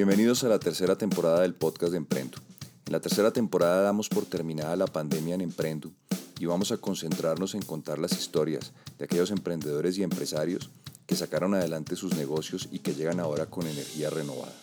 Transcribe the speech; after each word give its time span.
Bienvenidos 0.00 0.44
a 0.44 0.48
la 0.48 0.58
tercera 0.58 0.96
temporada 0.96 1.42
del 1.42 1.52
podcast 1.52 1.92
de 1.92 1.98
Emprendo. 1.98 2.38
En 2.86 2.92
la 2.94 3.00
tercera 3.00 3.32
temporada 3.32 3.82
damos 3.82 4.08
por 4.08 4.24
terminada 4.24 4.74
la 4.74 4.86
pandemia 4.86 5.34
en 5.34 5.42
Emprendo 5.42 5.92
y 6.38 6.46
vamos 6.46 6.72
a 6.72 6.78
concentrarnos 6.78 7.54
en 7.54 7.60
contar 7.60 7.98
las 7.98 8.12
historias 8.12 8.72
de 8.98 9.04
aquellos 9.04 9.30
emprendedores 9.30 9.98
y 9.98 10.02
empresarios 10.02 10.70
que 11.06 11.16
sacaron 11.16 11.52
adelante 11.52 11.96
sus 11.96 12.16
negocios 12.16 12.66
y 12.72 12.78
que 12.78 12.94
llegan 12.94 13.20
ahora 13.20 13.44
con 13.44 13.66
energía 13.66 14.08
renovada. 14.08 14.54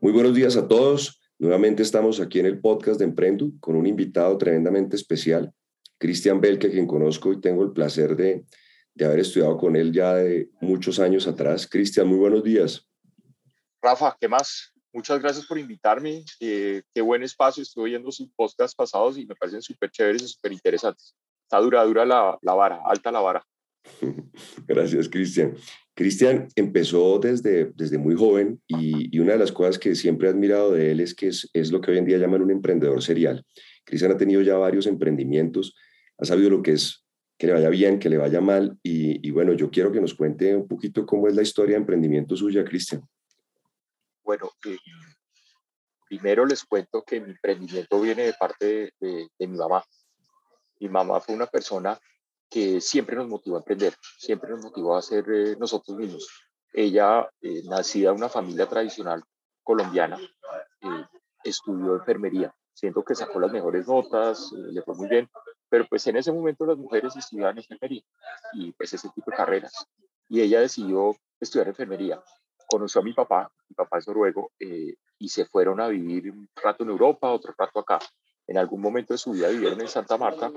Muy 0.00 0.12
buenos 0.12 0.34
días 0.34 0.56
a 0.56 0.66
todos. 0.66 1.20
Nuevamente 1.38 1.82
estamos 1.82 2.20
aquí 2.20 2.38
en 2.38 2.46
el 2.46 2.58
podcast 2.58 2.98
de 2.98 3.04
Emprendo 3.04 3.52
con 3.60 3.76
un 3.76 3.86
invitado 3.86 4.38
tremendamente 4.38 4.96
especial, 4.96 5.52
Cristian 5.98 6.40
Belke, 6.40 6.70
quien 6.70 6.86
conozco 6.86 7.34
y 7.34 7.40
tengo 7.42 7.64
el 7.64 7.72
placer 7.72 8.16
de 8.16 8.46
de 8.98 9.04
haber 9.04 9.20
estudiado 9.20 9.56
con 9.56 9.76
él 9.76 9.92
ya 9.92 10.14
de 10.14 10.50
muchos 10.60 10.98
años 10.98 11.26
atrás. 11.28 11.66
Cristian, 11.66 12.08
muy 12.08 12.18
buenos 12.18 12.42
días. 12.42 12.84
Rafa, 13.80 14.16
¿qué 14.20 14.26
más? 14.26 14.72
Muchas 14.92 15.20
gracias 15.20 15.46
por 15.46 15.56
invitarme. 15.56 16.24
Eh, 16.40 16.82
qué 16.92 17.00
buen 17.00 17.22
espacio. 17.22 17.62
Estuve 17.62 17.84
oyendo 17.84 18.10
sus 18.10 18.28
podcasts 18.34 18.74
pasados 18.74 19.16
y 19.16 19.24
me 19.24 19.36
parecen 19.36 19.62
súper 19.62 19.90
chéveres 19.90 20.22
y 20.22 20.28
súper 20.28 20.52
interesantes. 20.52 21.14
Está 21.44 21.60
dura, 21.60 21.84
dura 21.84 22.04
la, 22.04 22.36
la 22.42 22.54
vara, 22.54 22.80
alta 22.84 23.12
la 23.12 23.20
vara. 23.20 23.46
Gracias, 24.66 25.08
Cristian. 25.08 25.54
Cristian 25.94 26.48
empezó 26.56 27.20
desde, 27.20 27.72
desde 27.76 27.98
muy 27.98 28.16
joven 28.16 28.60
y, 28.66 29.16
y, 29.16 29.20
una 29.20 29.32
de 29.32 29.38
las 29.38 29.52
cosas 29.52 29.78
que 29.78 29.94
siempre 29.94 30.28
he 30.28 30.30
admirado 30.30 30.72
de 30.72 30.90
él 30.90 31.00
es 31.00 31.14
que 31.14 31.28
es, 31.28 31.48
es 31.52 31.70
lo 31.70 31.80
que 31.80 31.92
hoy 31.92 31.98
en 31.98 32.04
día 32.04 32.18
llaman 32.18 32.42
un 32.42 32.50
emprendedor 32.50 33.02
serial. 33.02 33.44
Cristian 33.84 34.12
ha 34.12 34.16
tenido 34.16 34.42
ya 34.42 34.56
varios 34.56 34.86
emprendimientos, 34.86 35.74
ha 36.18 36.24
sabido 36.24 36.50
lo 36.50 36.62
que 36.62 36.72
es 36.72 37.04
que 37.38 37.46
le 37.46 37.52
vaya 37.52 37.68
bien, 37.68 38.00
que 38.00 38.10
le 38.10 38.18
vaya 38.18 38.40
mal. 38.40 38.76
Y, 38.82 39.30
bueno, 39.30 39.52
yo 39.52 39.70
quiero 39.70 39.92
que 39.92 40.00
nos 40.00 40.14
cuente 40.14 40.54
un 40.56 40.66
poquito 40.66 41.06
cómo 41.06 41.28
es 41.28 41.36
la 41.36 41.42
historia 41.42 41.74
de 41.74 41.80
emprendimiento 41.80 42.36
suya, 42.36 42.64
Cristian. 42.64 43.08
Bueno, 44.24 44.50
eh, 44.66 44.76
primero 46.08 46.44
les 46.44 46.64
cuento 46.64 47.02
que 47.02 47.20
mi 47.20 47.30
emprendimiento 47.30 48.00
viene 48.00 48.24
de 48.24 48.34
parte 48.34 48.92
de, 48.98 49.28
mi 49.38 49.56
mamá. 49.56 49.84
Mi 50.80 50.88
mamá 50.88 51.20
fue 51.20 51.34
una 51.34 51.46
persona 51.46 51.98
que 52.50 52.80
siempre 52.80 53.14
nos 53.14 53.28
motivó 53.28 53.56
a 53.56 53.60
emprender, 53.60 53.94
siempre 54.18 54.50
nos 54.50 54.64
motivó 54.64 54.96
a 54.96 55.02
ser 55.02 55.24
eh, 55.30 55.56
nosotros 55.58 55.96
mismos. 55.96 56.28
Ella, 56.72 57.28
eh, 57.40 57.62
nacida 57.64 58.10
en 58.10 58.16
una 58.16 58.28
familia 58.28 58.68
tradicional 58.68 59.22
colombiana, 59.62 60.18
estudió 61.44 61.94
enfermería, 61.96 62.52
siento 62.72 63.04
que 63.04 63.14
sacó 63.14 63.38
las 63.38 63.52
mejores 63.52 63.86
notas, 63.86 64.50
le 64.52 64.82
fue 64.82 64.94
muy 64.94 65.08
bien, 65.08 65.28
pero 65.68 65.86
pues 65.88 66.06
en 66.06 66.16
ese 66.16 66.32
momento 66.32 66.66
las 66.66 66.78
mujeres 66.78 67.14
estudiaban 67.16 67.58
enfermería 67.58 68.02
y 68.52 68.72
pues 68.72 68.92
ese 68.94 69.08
tipo 69.10 69.30
de 69.30 69.36
carreras. 69.36 69.72
Y 70.28 70.40
ella 70.40 70.60
decidió 70.60 71.16
estudiar 71.40 71.68
enfermería. 71.68 72.22
Conoció 72.66 73.00
a 73.00 73.04
mi 73.04 73.12
papá, 73.12 73.50
mi 73.68 73.74
papá 73.74 73.98
es 73.98 74.08
noruego, 74.08 74.52
eh, 74.58 74.94
y 75.18 75.28
se 75.28 75.46
fueron 75.46 75.80
a 75.80 75.88
vivir 75.88 76.30
un 76.30 76.48
rato 76.54 76.84
en 76.84 76.90
Europa, 76.90 77.30
otro 77.30 77.54
rato 77.56 77.80
acá. 77.80 77.98
En 78.46 78.56
algún 78.56 78.80
momento 78.80 79.14
de 79.14 79.18
su 79.18 79.32
vida 79.32 79.48
vivieron 79.48 79.80
en 79.80 79.88
Santa 79.88 80.16
Marta 80.16 80.50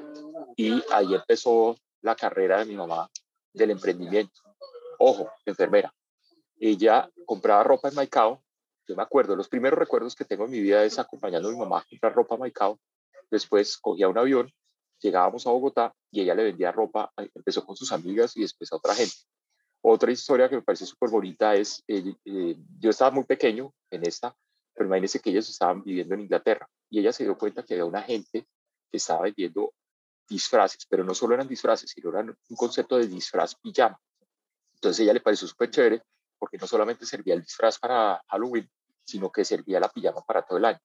y 0.56 0.82
ahí 0.92 1.14
empezó 1.14 1.76
la 2.02 2.16
carrera 2.16 2.59
de 2.59 2.66
mi 2.66 2.76
mamá 2.76 3.09
del 3.54 3.72
emprendimiento. 3.72 4.42
Ojo, 5.00 5.30
enfermera. 5.45 5.94
Ella 6.59 7.09
compraba 7.26 7.64
ropa 7.64 7.89
en 7.89 7.95
Maicao. 7.95 8.44
Yo 8.88 8.95
me 8.95 9.04
acuerdo, 9.04 9.36
los 9.36 9.50
primeros 9.50 9.78
recuerdos 9.78 10.16
que 10.16 10.26
tengo 10.26 10.45
en 10.45 10.52
mi 10.52 10.59
vida 10.59 10.84
es 10.84 11.00
acompañando 11.00 11.50
a 11.50 11.52
mi 11.52 11.58
mamá 11.58 11.80
a 11.80 11.86
comprar 11.89 12.14
ropa 12.14 12.36
en 12.36 12.42
Maicao. 12.42 12.80
Después 13.30 13.78
cogía 13.78 14.08
un 14.08 14.17
avión 14.17 14.52
llegábamos 15.02 15.46
a 15.48 15.52
Bogotá 15.52 15.94
y 16.12 16.22
ella 16.22 16.36
le 16.36 16.44
vendía 16.44 16.72
ropa, 16.72 17.12
eh, 17.18 17.30
empezó 17.34 17.66
con 17.66 17.76
sus 17.76 17.92
amigas 17.92 18.36
y 18.38 18.42
después 18.42 18.72
a 18.72 18.76
otra 18.78 18.96
gente. 18.96 19.16
Otra 19.82 20.12
historia 20.12 20.48
que 20.48 20.56
me 20.56 20.62
parece 20.62 20.86
súper 20.86 21.10
bonita 21.10 21.56
es, 21.56 21.84
eh, 21.88 22.14
yo 22.80 22.90
estaba 22.90 23.12
muy 23.12 23.24
pequeño 23.24 23.74
en 23.90 24.08
esta, 24.08 24.36
pero 24.74 24.88
imagínense 24.88 25.20
que 25.20 25.32
ellos 25.32 25.50
estaban 25.50 25.84
viviendo 25.84 26.14
en 26.14 26.22
Inglaterra 26.22 26.67
y 26.90 27.00
ella 27.00 27.11
se 27.11 27.23
dio 27.23 27.38
cuenta 27.38 27.64
que 27.64 27.73
había 27.73 27.86
una 27.86 28.04
gente 28.04 28.45
que 28.92 28.98
estaba 28.98 29.23
vendiendo 29.23 29.73
disfraces, 30.30 30.86
pero 30.88 31.04
no 31.04 31.16
solo 31.16 31.34
eran 31.34 31.48
disfraces, 31.48 31.90
sino 31.90 32.10
eran 32.10 32.30
un 32.30 32.56
concepto 32.56 32.98
de 32.98 33.08
disfraz 33.08 33.56
pijama. 33.56 34.00
Entonces 34.76 35.00
ella 35.02 35.14
le 35.14 35.22
pareció 35.22 35.48
súper 35.48 35.72
chévere 35.72 36.04
porque 36.38 36.58
no 36.58 36.67
solamente 36.67 37.06
servía 37.06 37.34
el 37.34 37.42
disfraz 37.42 37.80
para 37.80 38.22
Halloween, 38.28 38.70
sino 39.04 39.32
que 39.32 39.44
servía 39.44 39.80
la 39.80 39.90
pijama 39.90 40.22
para 40.22 40.44
todo 40.44 40.58
el 40.58 40.66
año 40.66 40.80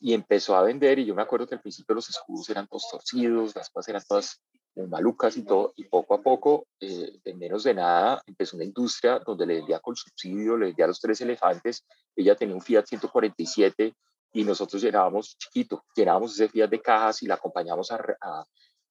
y 0.00 0.14
empezó 0.14 0.56
a 0.56 0.62
vender 0.62 0.98
y 0.98 1.04
yo 1.04 1.14
me 1.14 1.22
acuerdo 1.22 1.46
que 1.46 1.54
al 1.54 1.60
principio 1.60 1.94
los 1.94 2.08
escudos 2.08 2.48
eran 2.48 2.66
todos 2.66 2.88
torcidos, 2.90 3.54
las 3.54 3.68
cosas 3.68 3.88
eran 3.90 4.02
todas 4.08 4.40
malucas 4.88 5.36
y 5.36 5.42
todo, 5.42 5.72
y 5.76 5.84
poco 5.84 6.14
a 6.14 6.22
poco, 6.22 6.66
eh, 6.80 7.20
en 7.24 7.38
menos 7.38 7.64
de 7.64 7.74
nada, 7.74 8.22
empezó 8.26 8.56
una 8.56 8.64
industria 8.64 9.18
donde 9.18 9.44
le 9.44 9.56
vendía 9.56 9.80
con 9.80 9.94
subsidio, 9.94 10.56
le 10.56 10.66
vendía 10.66 10.86
a 10.86 10.88
los 10.88 11.00
tres 11.00 11.20
elefantes, 11.20 11.84
ella 12.16 12.34
tenía 12.34 12.54
un 12.54 12.62
Fiat 12.62 12.86
147 12.86 13.94
y 14.32 14.44
nosotros 14.44 14.80
llenábamos 14.80 15.36
chiquito, 15.36 15.84
llenábamos 15.94 16.32
ese 16.32 16.48
Fiat 16.48 16.70
de 16.70 16.80
cajas 16.80 17.22
y 17.22 17.26
la 17.26 17.34
acompañamos 17.34 17.90
a, 17.92 18.00
a, 18.20 18.44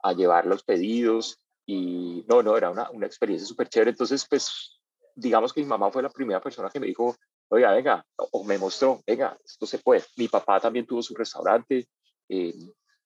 a 0.03 0.13
llevar 0.13 0.45
los 0.45 0.63
pedidos 0.63 1.39
y 1.65 2.25
no, 2.27 2.43
no, 2.43 2.55
era 2.57 2.69
una, 2.69 2.89
una 2.91 3.07
experiencia 3.07 3.47
súper 3.47 3.69
chévere, 3.69 3.91
entonces 3.91 4.25
pues 4.29 4.79
digamos 5.15 5.53
que 5.53 5.61
mi 5.61 5.67
mamá 5.67 5.91
fue 5.91 6.03
la 6.03 6.09
primera 6.09 6.41
persona 6.41 6.69
que 6.69 6.79
me 6.79 6.87
dijo, 6.87 7.15
oiga, 7.49 7.73
venga, 7.73 8.05
o 8.15 8.43
me 8.43 8.57
mostró, 8.57 9.01
venga, 9.05 9.37
esto 9.43 9.65
se 9.65 9.79
puede. 9.79 10.03
Mi 10.15 10.27
papá 10.27 10.59
también 10.59 10.85
tuvo 10.85 11.01
su 11.01 11.15
restaurante, 11.15 11.87
eh, 12.29 12.53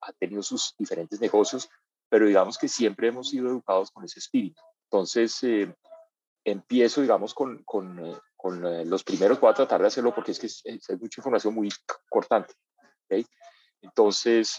ha 0.02 0.14
tenido 0.14 0.44
sus 0.44 0.76
diferentes 0.78 1.20
negocios, 1.20 1.70
pero 2.10 2.28
digamos 2.28 2.58
que 2.58 2.68
siempre 2.68 3.08
hemos 3.08 3.30
sido 3.30 3.48
educados 3.48 3.90
con 3.92 4.04
ese 4.04 4.20
espíritu. 4.20 4.62
Entonces, 4.90 5.42
eh, 5.44 5.74
empiezo, 6.44 7.02
digamos, 7.02 7.34
con, 7.34 7.64
con, 7.64 8.06
eh, 8.06 8.18
con 8.36 8.90
los 8.90 9.04
primeros, 9.04 9.40
voy 9.40 9.52
a 9.52 9.56
tratar 9.56 9.82
de 9.82 9.88
hacerlo 9.88 10.14
porque 10.14 10.32
es 10.32 10.40
que 10.40 10.48
es, 10.48 10.62
es 10.66 11.02
mucha 11.02 11.22
información 11.22 11.54
muy 11.54 11.70
cortante. 12.10 12.54
¿okay? 13.06 13.26
Entonces, 13.82 14.58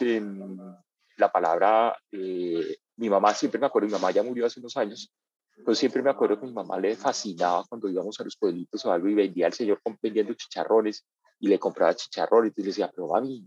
la 1.16 1.30
palabra, 1.30 1.96
mi 2.10 3.08
mamá 3.10 3.34
siempre 3.34 3.60
me 3.60 3.66
acuerdo, 3.66 3.86
mi 3.86 3.92
mamá 3.92 4.10
ya 4.10 4.22
murió 4.22 4.46
hace 4.46 4.60
unos 4.60 4.76
años, 4.76 5.12
pues 5.65 5.78
siempre 5.78 6.03
me 6.03 6.10
acuerdo 6.10 6.41
que 6.41 6.47
mi 6.47 6.53
mamá 6.53 6.78
le 6.78 6.97
fascinaba 6.97 7.65
cuando 7.69 7.88
íbamos 7.88 8.19
a 8.20 8.25
los 8.25 8.37
pueblitos 8.37 8.84
o 8.84 8.92
algo 8.92 9.09
y 9.09 9.15
vendía 9.15 9.47
al 9.47 9.53
señor 9.53 9.81
vendiendo 10.03 10.34
chicharrones 10.34 11.04
y 11.38 11.48
le 11.48 11.59
compraba 11.59 11.94
chicharrones 11.94 12.53
y 12.56 12.60
le 12.62 12.66
decía, 12.69 12.91
pero 12.94 13.09
mami, 13.09 13.47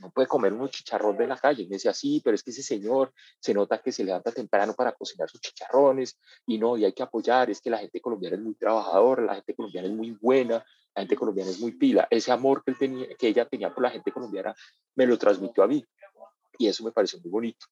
no 0.00 0.10
puede 0.10 0.26
comer 0.26 0.52
unos 0.52 0.70
chicharrones 0.70 1.18
de 1.18 1.26
la 1.26 1.36
calle. 1.36 1.62
Y 1.62 1.66
me 1.66 1.74
decía, 1.74 1.92
sí, 1.92 2.20
pero 2.24 2.34
es 2.34 2.42
que 2.42 2.50
ese 2.50 2.62
señor 2.62 3.12
se 3.38 3.54
nota 3.54 3.78
que 3.78 3.92
se 3.92 4.04
levanta 4.04 4.32
temprano 4.32 4.74
para 4.74 4.92
cocinar 4.92 5.28
sus 5.28 5.40
chicharrones 5.40 6.18
y 6.46 6.58
no, 6.58 6.76
y 6.76 6.84
hay 6.84 6.92
que 6.92 7.02
apoyar, 7.02 7.50
es 7.50 7.60
que 7.60 7.70
la 7.70 7.78
gente 7.78 8.00
colombiana 8.00 8.36
es 8.36 8.42
muy 8.42 8.54
trabajadora, 8.54 9.22
la 9.22 9.34
gente 9.36 9.54
colombiana 9.54 9.88
es 9.88 9.94
muy 9.94 10.10
buena, 10.12 10.64
la 10.94 11.02
gente 11.02 11.16
colombiana 11.16 11.50
es 11.50 11.60
muy 11.60 11.72
pila. 11.72 12.06
Ese 12.10 12.32
amor 12.32 12.62
que, 12.64 12.72
él 12.72 12.78
tenía, 12.78 13.06
que 13.16 13.28
ella 13.28 13.46
tenía 13.46 13.72
por 13.72 13.82
la 13.82 13.90
gente 13.90 14.12
colombiana 14.12 14.54
me 14.94 15.06
lo 15.06 15.16
transmitió 15.18 15.62
a 15.62 15.66
mí 15.66 15.84
y 16.58 16.66
eso 16.66 16.84
me 16.84 16.92
pareció 16.92 17.20
muy 17.20 17.30
bonito. 17.30 17.66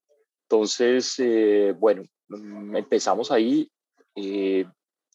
Entonces, 0.50 1.14
eh, 1.18 1.74
bueno, 1.78 2.04
mm, 2.28 2.74
empezamos 2.74 3.30
ahí. 3.30 3.70
Eh, 4.14 4.64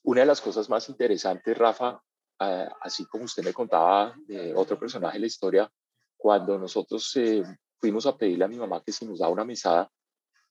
una 0.04 0.22
de 0.22 0.28
las 0.28 0.42
cosas 0.42 0.70
más 0.70 0.88
interesantes, 0.90 1.58
Rafa, 1.58 2.00
ah, 2.40 2.78
así 2.82 3.06
como 3.06 3.24
usted 3.24 3.44
me 3.44 3.52
contaba 3.52 4.14
de 4.28 4.54
otro 4.54 4.78
personaje 4.78 5.16
de 5.16 5.22
la 5.22 5.26
historia, 5.26 5.72
cuando 6.16 6.60
nosotros 6.60 7.16
eh, 7.16 7.44
fuimos 7.80 8.06
a 8.06 8.16
pedirle 8.16 8.46
a 8.46 8.48
mi 8.48 8.58
mamá 8.58 8.84
que 8.86 8.92
si 8.92 9.08
nos 9.08 9.20
daba 9.20 9.32
una 9.32 9.44
mesada, 9.44 9.90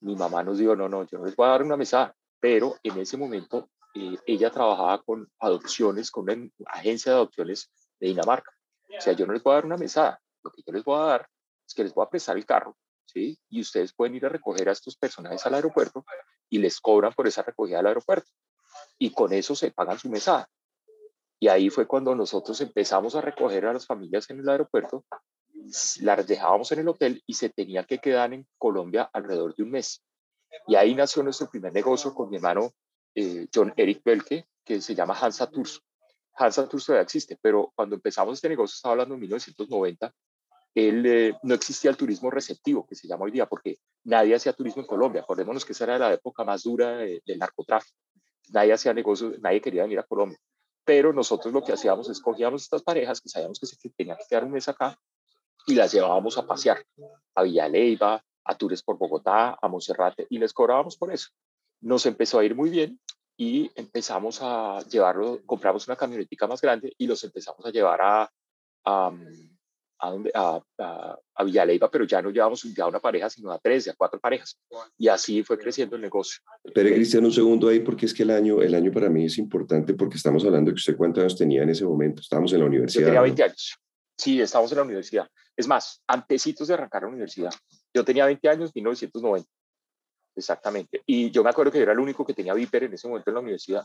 mi 0.00 0.16
mamá 0.16 0.42
nos 0.42 0.58
dijo, 0.58 0.74
no, 0.74 0.88
no, 0.88 1.06
yo 1.06 1.18
no 1.18 1.26
les 1.26 1.36
voy 1.36 1.46
a 1.46 1.50
dar 1.50 1.62
una 1.62 1.76
mesada, 1.76 2.16
pero 2.40 2.74
en 2.82 2.98
ese 2.98 3.16
momento 3.16 3.70
ella 3.94 4.50
trabajaba 4.50 5.00
con 5.02 5.30
adopciones, 5.38 6.10
con 6.10 6.24
una 6.24 6.50
agencia 6.66 7.12
de 7.12 7.18
adopciones 7.18 7.70
de 8.00 8.08
Dinamarca. 8.08 8.50
O 8.98 9.00
sea, 9.00 9.12
yo 9.12 9.26
no 9.26 9.32
les 9.32 9.44
voy 9.44 9.52
a 9.52 9.56
dar 9.56 9.66
una 9.66 9.76
mesada, 9.76 10.20
lo 10.42 10.50
que 10.50 10.62
yo 10.66 10.72
les 10.72 10.82
voy 10.82 10.98
a 10.98 11.04
dar 11.04 11.28
es 11.64 11.72
que 11.72 11.84
les 11.84 11.94
voy 11.94 12.04
a 12.04 12.10
prestar 12.10 12.36
el 12.36 12.44
carro 12.44 12.76
¿sí? 13.12 13.38
Y 13.48 13.60
ustedes 13.60 13.92
pueden 13.92 14.14
ir 14.14 14.26
a 14.26 14.28
recoger 14.28 14.68
a 14.68 14.72
estos 14.72 14.96
personajes 14.96 15.44
al 15.46 15.54
aeropuerto 15.54 16.04
y 16.48 16.58
les 16.58 16.80
cobran 16.80 17.12
por 17.12 17.26
esa 17.26 17.42
recogida 17.42 17.80
al 17.80 17.86
aeropuerto. 17.86 18.30
Y 18.98 19.10
con 19.10 19.32
eso 19.32 19.54
se 19.54 19.70
pagan 19.70 19.98
su 19.98 20.08
mesada. 20.08 20.48
Y 21.38 21.48
ahí 21.48 21.70
fue 21.70 21.86
cuando 21.86 22.14
nosotros 22.14 22.60
empezamos 22.60 23.14
a 23.16 23.20
recoger 23.20 23.66
a 23.66 23.72
las 23.72 23.86
familias 23.86 24.30
en 24.30 24.40
el 24.40 24.48
aeropuerto, 24.48 25.04
las 26.00 26.26
dejábamos 26.26 26.70
en 26.72 26.80
el 26.80 26.88
hotel 26.88 27.22
y 27.26 27.34
se 27.34 27.50
tenía 27.50 27.84
que 27.84 27.98
quedar 27.98 28.32
en 28.32 28.46
Colombia 28.58 29.10
alrededor 29.12 29.54
de 29.54 29.64
un 29.64 29.70
mes. 29.70 30.04
Y 30.66 30.76
ahí 30.76 30.94
nació 30.94 31.22
nuestro 31.22 31.48
primer 31.50 31.72
negocio 31.72 32.14
con 32.14 32.30
mi 32.30 32.36
hermano 32.36 32.72
eh, 33.14 33.48
John 33.52 33.72
Eric 33.76 34.02
Belke, 34.04 34.46
que 34.64 34.80
se 34.80 34.94
llama 34.94 35.18
Hansa 35.20 35.50
Tours. 35.50 35.82
Hansa 36.34 36.68
Tours 36.68 36.86
todavía 36.86 37.02
existe, 37.02 37.38
pero 37.40 37.72
cuando 37.74 37.96
empezamos 37.96 38.34
este 38.34 38.48
negocio, 38.48 38.74
estaba 38.74 38.92
hablando 38.92 39.14
en 39.14 39.20
1990, 39.20 40.14
él, 40.74 41.04
eh, 41.06 41.34
no 41.42 41.54
existía 41.54 41.90
el 41.90 41.96
turismo 41.96 42.30
receptivo, 42.30 42.86
que 42.86 42.94
se 42.94 43.06
llama 43.06 43.24
hoy 43.24 43.30
día, 43.30 43.46
porque 43.46 43.78
nadie 44.04 44.34
hacía 44.34 44.52
turismo 44.52 44.82
en 44.82 44.88
Colombia. 44.88 45.22
Acordémonos 45.22 45.64
que 45.64 45.72
esa 45.72 45.84
era 45.84 45.98
la 45.98 46.12
época 46.12 46.44
más 46.44 46.62
dura 46.62 46.96
del 46.96 47.38
narcotráfico. 47.38 47.96
Nadie 48.50 48.72
hacía 48.72 48.94
negocios, 48.94 49.38
nadie 49.40 49.60
quería 49.60 49.82
venir 49.82 49.98
a 49.98 50.04
Colombia. 50.04 50.38
Pero 50.84 51.12
nosotros 51.12 51.52
lo 51.52 51.62
que 51.62 51.72
hacíamos 51.72 52.08
es 52.08 52.20
cogíamos 52.20 52.62
estas 52.62 52.82
parejas 52.82 53.20
que 53.20 53.28
sabíamos 53.28 53.60
que 53.60 53.66
se 53.66 53.76
tenían 53.96 54.16
que 54.16 54.24
quedar 54.28 54.44
un 54.44 54.52
mes 54.52 54.68
acá 54.68 54.98
y 55.66 55.74
las 55.74 55.92
llevábamos 55.92 56.38
a 56.38 56.46
pasear 56.46 56.84
a 57.34 57.42
Villa 57.42 57.68
Leyva, 57.68 58.22
a 58.44 58.54
Tours 58.56 58.82
por 58.82 58.98
Bogotá, 58.98 59.56
a 59.60 59.68
Monserrate 59.68 60.26
y 60.28 60.38
les 60.38 60.52
cobrábamos 60.52 60.96
por 60.96 61.12
eso. 61.12 61.28
Nos 61.80 62.04
empezó 62.06 62.38
a 62.38 62.44
ir 62.44 62.56
muy 62.56 62.70
bien 62.70 63.00
y 63.36 63.70
empezamos 63.76 64.40
a 64.42 64.80
llevarlo, 64.88 65.40
compramos 65.46 65.86
una 65.86 65.96
camionetica 65.96 66.46
más 66.46 66.60
grande 66.60 66.92
y 66.98 67.06
los 67.06 67.22
empezamos 67.24 67.64
a 67.64 67.70
llevar 67.70 68.00
a, 68.02 68.30
a, 68.84 69.12
a, 70.02 70.10
donde, 70.10 70.32
a, 70.34 70.60
a, 70.78 71.44
Villaleiva, 71.44 71.88
pero 71.88 72.04
ya 72.04 72.20
no 72.20 72.30
llevamos 72.30 72.62
ya 72.74 72.84
a 72.84 72.88
una 72.88 72.98
pareja, 72.98 73.30
sino 73.30 73.52
a 73.52 73.58
tres, 73.58 73.86
a 73.86 73.94
cuatro 73.94 74.18
parejas. 74.18 74.58
Y 74.98 75.06
así 75.06 75.44
fue 75.44 75.56
creciendo 75.56 75.94
el 75.94 76.02
negocio. 76.02 76.42
Pero 76.74 76.90
Cristian, 76.90 77.24
un 77.24 77.32
segundo 77.32 77.68
ahí, 77.68 77.80
porque 77.80 78.06
es 78.06 78.12
que 78.12 78.24
el 78.24 78.30
año, 78.30 78.60
el 78.62 78.74
año 78.74 78.90
para 78.90 79.08
mí 79.08 79.26
es 79.26 79.38
importante 79.38 79.94
porque 79.94 80.16
estamos 80.16 80.44
hablando 80.44 80.70
de 80.70 80.74
que 80.74 80.80
usted 80.80 80.96
cuántos 80.96 81.22
años 81.22 81.38
tenía 81.38 81.62
en 81.62 81.70
ese 81.70 81.84
momento. 81.84 82.20
Estábamos 82.20 82.52
en 82.52 82.60
la 82.60 82.66
universidad. 82.66 83.02
Yo 83.02 83.06
tenía 83.06 83.20
20 83.20 83.42
años. 83.44 83.76
Sí, 84.18 84.40
estábamos 84.40 84.72
en 84.72 84.78
la 84.78 84.84
universidad. 84.84 85.28
Es 85.56 85.68
más, 85.68 86.02
antecitos 86.08 86.66
de 86.66 86.74
arrancar 86.74 87.02
la 87.02 87.08
universidad. 87.08 87.52
Yo 87.94 88.04
tenía 88.04 88.26
20 88.26 88.48
años, 88.48 88.72
1990. 88.74 89.48
Exactamente. 90.34 91.02
Y 91.06 91.30
yo 91.30 91.44
me 91.44 91.50
acuerdo 91.50 91.70
que 91.70 91.78
yo 91.78 91.84
era 91.84 91.92
el 91.92 92.00
único 92.00 92.26
que 92.26 92.34
tenía 92.34 92.54
Viper 92.54 92.84
en 92.84 92.94
ese 92.94 93.06
momento 93.06 93.30
en 93.30 93.34
la 93.34 93.40
universidad. 93.40 93.84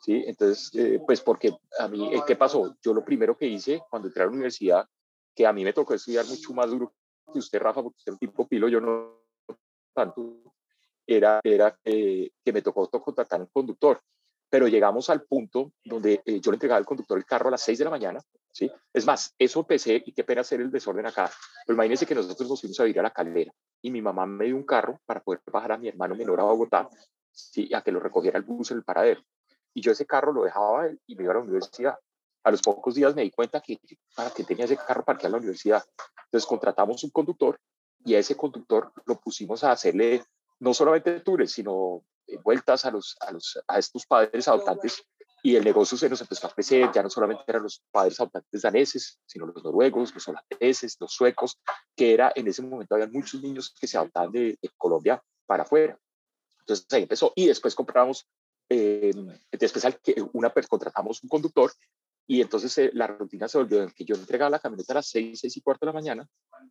¿Sí? 0.00 0.24
Entonces, 0.26 0.70
eh, 0.74 1.00
pues 1.04 1.20
porque 1.20 1.52
a 1.78 1.88
mí, 1.88 2.14
eh, 2.14 2.22
¿qué 2.26 2.36
pasó? 2.36 2.76
Yo 2.82 2.94
lo 2.94 3.04
primero 3.04 3.36
que 3.36 3.46
hice 3.46 3.82
cuando 3.90 4.08
entré 4.08 4.22
a 4.22 4.26
la 4.26 4.32
universidad, 4.32 4.86
que 5.36 5.46
a 5.46 5.52
mí 5.52 5.62
me 5.62 5.74
tocó 5.74 5.94
estudiar 5.94 6.24
mucho 6.26 6.54
más 6.54 6.70
duro 6.70 6.94
que 7.30 7.38
usted, 7.38 7.60
Rafa, 7.60 7.82
porque 7.82 7.98
usted 7.98 8.12
es 8.12 8.14
un 8.14 8.18
tipo 8.18 8.48
pilo, 8.48 8.68
yo 8.68 8.80
no 8.80 9.22
tanto, 9.94 10.54
era, 11.06 11.40
era 11.44 11.78
que 11.82 12.30
me 12.52 12.62
tocó 12.62 12.88
contratar 12.88 13.40
un 13.40 13.48
conductor. 13.48 14.00
Pero 14.48 14.68
llegamos 14.68 15.10
al 15.10 15.22
punto 15.22 15.72
donde 15.84 16.22
eh, 16.24 16.40
yo 16.40 16.52
le 16.52 16.56
entregaba 16.56 16.78
al 16.78 16.86
conductor 16.86 17.18
el 17.18 17.24
carro 17.24 17.48
a 17.48 17.50
las 17.50 17.62
6 17.62 17.78
de 17.78 17.84
la 17.84 17.90
mañana, 17.90 18.20
¿sí? 18.52 18.70
Es 18.92 19.04
más, 19.04 19.34
eso 19.36 19.60
empecé, 19.60 20.02
y 20.06 20.12
qué 20.12 20.22
pena 20.22 20.42
hacer 20.42 20.60
el 20.60 20.70
desorden 20.70 21.04
acá, 21.04 21.28
pero 21.66 21.74
imagínense 21.74 22.06
que 22.06 22.14
nosotros 22.14 22.48
nos 22.48 22.60
fuimos 22.60 22.78
a 22.78 22.86
ir 22.86 22.98
a 23.00 23.02
la 23.02 23.10
calera 23.10 23.52
y 23.82 23.90
mi 23.90 24.00
mamá 24.00 24.24
me 24.24 24.44
dio 24.44 24.56
un 24.56 24.62
carro 24.62 25.00
para 25.04 25.20
poder 25.20 25.40
bajar 25.50 25.72
a 25.72 25.78
mi 25.78 25.88
hermano 25.88 26.14
menor 26.14 26.38
a 26.38 26.44
Bogotá, 26.44 26.88
¿sí? 27.32 27.68
a 27.74 27.82
que 27.82 27.90
lo 27.90 27.98
recogiera 27.98 28.38
el 28.38 28.44
bus 28.44 28.70
en 28.70 28.78
el 28.78 28.84
paradero. 28.84 29.22
Y 29.74 29.80
yo 29.82 29.90
ese 29.92 30.06
carro 30.06 30.32
lo 30.32 30.44
dejaba 30.44 30.88
y 31.06 31.16
me 31.16 31.24
iba 31.24 31.32
a 31.32 31.36
la 31.36 31.42
universidad. 31.42 31.98
A 32.46 32.52
los 32.52 32.62
pocos 32.62 32.94
días 32.94 33.12
me 33.12 33.22
di 33.22 33.32
cuenta 33.32 33.60
que 33.60 33.76
para 34.14 34.30
qué 34.30 34.44
tenía 34.44 34.66
ese 34.66 34.76
carro 34.76 35.04
para 35.04 35.18
que 35.18 35.26
a 35.26 35.30
la 35.30 35.38
universidad. 35.38 35.84
Entonces 36.26 36.46
contratamos 36.46 37.02
un 37.02 37.10
conductor 37.10 37.58
y 38.04 38.14
a 38.14 38.20
ese 38.20 38.36
conductor 38.36 38.92
lo 39.04 39.18
pusimos 39.20 39.64
a 39.64 39.72
hacerle 39.72 40.24
no 40.60 40.72
solamente 40.72 41.18
tours, 41.18 41.50
sino 41.50 42.04
eh, 42.28 42.38
vueltas 42.38 42.84
a, 42.84 42.92
los, 42.92 43.16
a, 43.18 43.32
los, 43.32 43.58
a 43.66 43.80
estos 43.80 44.06
padres 44.06 44.46
adoptantes 44.46 45.04
y 45.42 45.56
el 45.56 45.64
negocio 45.64 45.98
se 45.98 46.08
nos 46.08 46.20
empezó 46.20 46.46
a 46.46 46.50
crecer, 46.50 46.88
ya 46.94 47.02
no 47.02 47.10
solamente 47.10 47.42
eran 47.48 47.64
los 47.64 47.82
padres 47.90 48.20
adoptantes 48.20 48.62
daneses, 48.62 49.18
sino 49.26 49.46
los 49.46 49.64
noruegos, 49.64 50.14
los 50.14 50.28
holandeses, 50.28 50.96
los 51.00 51.12
suecos, 51.12 51.58
que 51.96 52.14
era 52.14 52.32
en 52.32 52.46
ese 52.46 52.62
momento 52.62 52.94
había 52.94 53.08
muchos 53.08 53.42
niños 53.42 53.74
que 53.80 53.88
se 53.88 53.98
adoptaban 53.98 54.30
de, 54.30 54.56
Colombia 54.76 55.20
para 55.46 55.64
afuera. 55.64 55.98
Entonces 56.60 56.86
ahí 56.92 57.02
empezó 57.02 57.32
y 57.34 57.48
después 57.48 57.74
compramos, 57.74 58.28
eh, 58.68 59.12
después 59.50 59.84
que 60.00 60.14
una, 60.32 60.52
contratamos 60.68 61.24
un 61.24 61.28
conductor 61.28 61.72
y 62.26 62.40
entonces 62.40 62.76
eh, 62.78 62.90
la 62.92 63.06
rutina 63.06 63.48
se 63.48 63.58
volvió 63.58 63.82
en 63.82 63.90
que 63.90 64.04
yo 64.04 64.16
entregaba 64.16 64.50
la 64.50 64.58
camioneta 64.58 64.92
a 64.92 64.96
las 64.96 65.08
6, 65.08 65.38
6 65.40 65.56
y 65.56 65.60
cuarto 65.60 65.86
de 65.86 65.92
la 65.92 65.94
mañana 65.94 66.28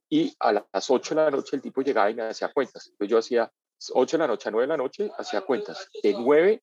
y 0.09 0.35
a 0.39 0.51
las 0.51 0.89
8 0.89 1.15
de 1.15 1.21
la 1.21 1.31
noche 1.31 1.55
el 1.55 1.61
tipo 1.61 1.81
llegaba 1.81 2.09
y 2.09 2.15
me 2.15 2.23
hacía 2.23 2.51
cuentas. 2.51 2.87
Entonces 2.87 3.09
yo 3.09 3.17
hacía 3.17 3.51
8 3.93 4.17
de 4.17 4.21
la 4.21 4.27
noche 4.27 4.49
a 4.49 4.51
9 4.51 4.63
de 4.63 4.67
la 4.67 4.77
noche, 4.77 5.11
hacía 5.17 5.41
cuentas. 5.41 5.87
De 6.03 6.13
9 6.13 6.61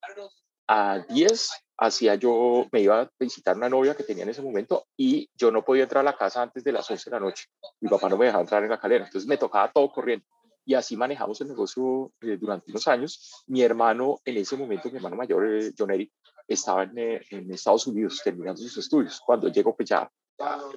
a 0.69 0.99
10 1.09 1.51
hacía 1.79 2.15
yo, 2.15 2.67
me 2.71 2.81
iba 2.81 3.01
a 3.01 3.11
visitar 3.19 3.57
una 3.57 3.69
novia 3.69 3.95
que 3.95 4.05
tenía 4.05 4.25
en 4.25 4.31
ese 4.31 4.43
momento 4.43 4.87
y 4.97 5.29
yo 5.35 5.51
no 5.51 5.65
podía 5.65 5.85
entrar 5.85 6.03
a 6.03 6.11
la 6.11 6.17
casa 6.17 6.43
antes 6.43 6.63
de 6.63 6.73
las 6.73 6.89
11 6.89 7.11
de 7.11 7.17
la 7.17 7.21
noche. 7.21 7.47
Mi 7.81 7.89
papá 7.89 8.09
no 8.09 8.17
me 8.17 8.27
dejaba 8.27 8.43
entrar 8.43 8.63
en 8.63 8.71
la 8.71 8.79
calera, 8.79 9.07
entonces 9.07 9.29
me 9.29 9.37
tocaba 9.37 9.73
todo 9.73 9.91
corriendo. 9.91 10.27
Y 10.65 10.75
así 10.75 10.97
manejamos 10.97 11.41
el 11.41 11.49
negocio 11.49 12.13
eh, 12.21 12.37
durante 12.41 12.71
unos 12.71 12.87
años. 12.87 13.43
Mi 13.49 13.63
hermano, 13.63 14.21
en 14.25 14.37
ese 14.37 14.57
momento, 14.57 14.91
mi 14.91 14.97
hermano 14.97 15.17
mayor, 15.17 15.45
eh, 15.45 15.73
John 15.77 15.91
Eric, 15.91 16.13
estaba 16.47 16.85
en, 16.85 16.99
eh, 16.99 17.21
en, 17.31 17.53
Estados 17.53 17.87
Unidos 17.87 18.21
terminando 18.23 18.61
sus 18.61 18.77
estudios. 18.79 19.21
Cuando 19.25 19.49
llegó, 19.49 19.75
pues 19.75 19.89
ya, 19.89 20.11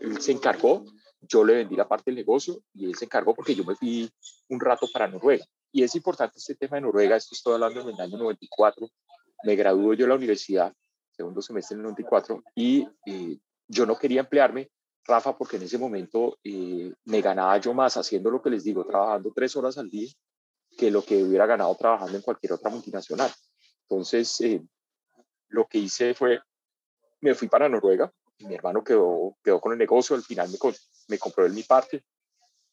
él 0.02 0.22
se 0.22 0.32
encargó, 0.32 0.86
yo 1.22 1.44
le 1.44 1.56
vendí 1.56 1.76
la 1.76 1.88
parte 1.88 2.12
del 2.12 2.16
negocio 2.16 2.62
y 2.74 2.86
él 2.86 2.96
se 2.96 3.06
encargó 3.06 3.34
porque 3.34 3.56
yo 3.56 3.64
me 3.64 3.76
fui 3.76 4.10
un 4.50 4.60
rato 4.60 4.88
para 4.92 5.08
Noruega. 5.08 5.46
Y 5.72 5.84
es 5.84 5.96
importante 5.96 6.38
este 6.38 6.56
tema 6.56 6.78
de 6.78 6.82
Noruega, 6.82 7.16
esto 7.16 7.36
estoy 7.36 7.54
hablando 7.54 7.82
en 7.82 7.90
el 7.90 8.02
año 8.02 8.18
94, 8.18 8.88
me 9.44 9.56
graduó 9.56 9.94
yo 9.94 10.06
de 10.06 10.10
la 10.10 10.16
universidad, 10.16 10.74
segundo 11.12 11.42
semestre 11.42 11.76
en 11.76 11.80
el 11.82 11.84
94, 11.84 12.44
y 12.56 12.88
eh, 13.06 13.38
yo 13.68 13.86
no 13.86 13.98
quería 13.98 14.22
emplearme, 14.22 14.70
Rafa, 15.04 15.38
porque 15.38 15.58
en 15.58 15.64
ese 15.64 15.78
momento 15.78 16.38
eh, 16.44 16.92
me 17.06 17.22
ganaba 17.22 17.58
yo 17.58 17.74
más 17.74 17.98
haciendo 17.98 18.32
lo 18.32 18.42
que 18.42 18.50
les 18.50 18.64
digo, 18.64 18.86
trabajando 18.86 19.32
tres 19.36 19.56
horas 19.56 19.78
al 19.78 19.90
día, 19.90 20.10
que 20.78 20.92
lo 20.92 21.04
que 21.04 21.24
hubiera 21.24 21.46
ganado 21.46 21.76
trabajando 21.76 22.16
en 22.16 22.24
cualquier 22.24 22.54
otra 22.54 22.70
multinacional. 22.70 23.32
Entonces, 23.88 24.42
eh, 24.42 24.62
lo 25.50 25.66
que 25.68 25.80
hice 25.80 26.14
fue, 26.14 26.40
me 27.22 27.36
fui 27.36 27.48
para 27.48 27.70
Noruega, 27.70 28.12
y 28.38 28.46
mi 28.46 28.56
hermano 28.56 28.84
quedó, 28.84 29.38
quedó 29.44 29.60
con 29.60 29.72
el 29.72 29.78
negocio, 29.78 30.16
al 30.16 30.24
final 30.24 30.50
me, 30.50 30.58
me 31.08 31.18
compró 31.18 31.46
él 31.46 31.54
mi 31.54 31.64
parte, 31.64 32.04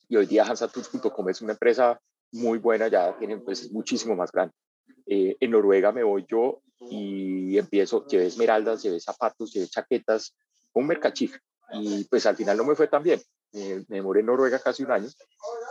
y 0.08 0.16
hoy 0.16 0.26
día 0.26 0.44
Hansatools.com 0.44 1.28
es 1.30 1.40
una 1.40 1.52
empresa 1.52 2.00
muy 2.32 2.58
buena, 2.58 2.88
ya 2.88 3.16
tiene 3.18 3.38
pues, 3.38 3.70
muchísimo 3.70 4.16
más 4.16 4.32
grande. 4.32 4.54
Eh, 5.06 5.36
en 5.40 5.50
Noruega 5.50 5.92
me 5.92 6.02
voy 6.02 6.26
yo 6.28 6.62
y 6.80 7.56
empiezo, 7.58 8.06
llevé 8.06 8.26
esmeraldas, 8.26 8.82
llevé 8.82 9.00
zapatos, 9.00 9.52
llevé 9.52 9.68
chaquetas, 9.68 10.34
un 10.72 10.86
mercachif. 10.86 11.38
Y 11.72 12.04
pues 12.04 12.26
al 12.26 12.36
final 12.36 12.56
no 12.56 12.64
me 12.64 12.74
fue 12.74 12.88
tan 12.88 13.02
bien. 13.02 13.20
Me 13.52 13.84
demoré 13.88 14.20
en 14.20 14.26
Noruega 14.26 14.58
casi 14.58 14.82
un 14.82 14.90
año. 14.90 15.08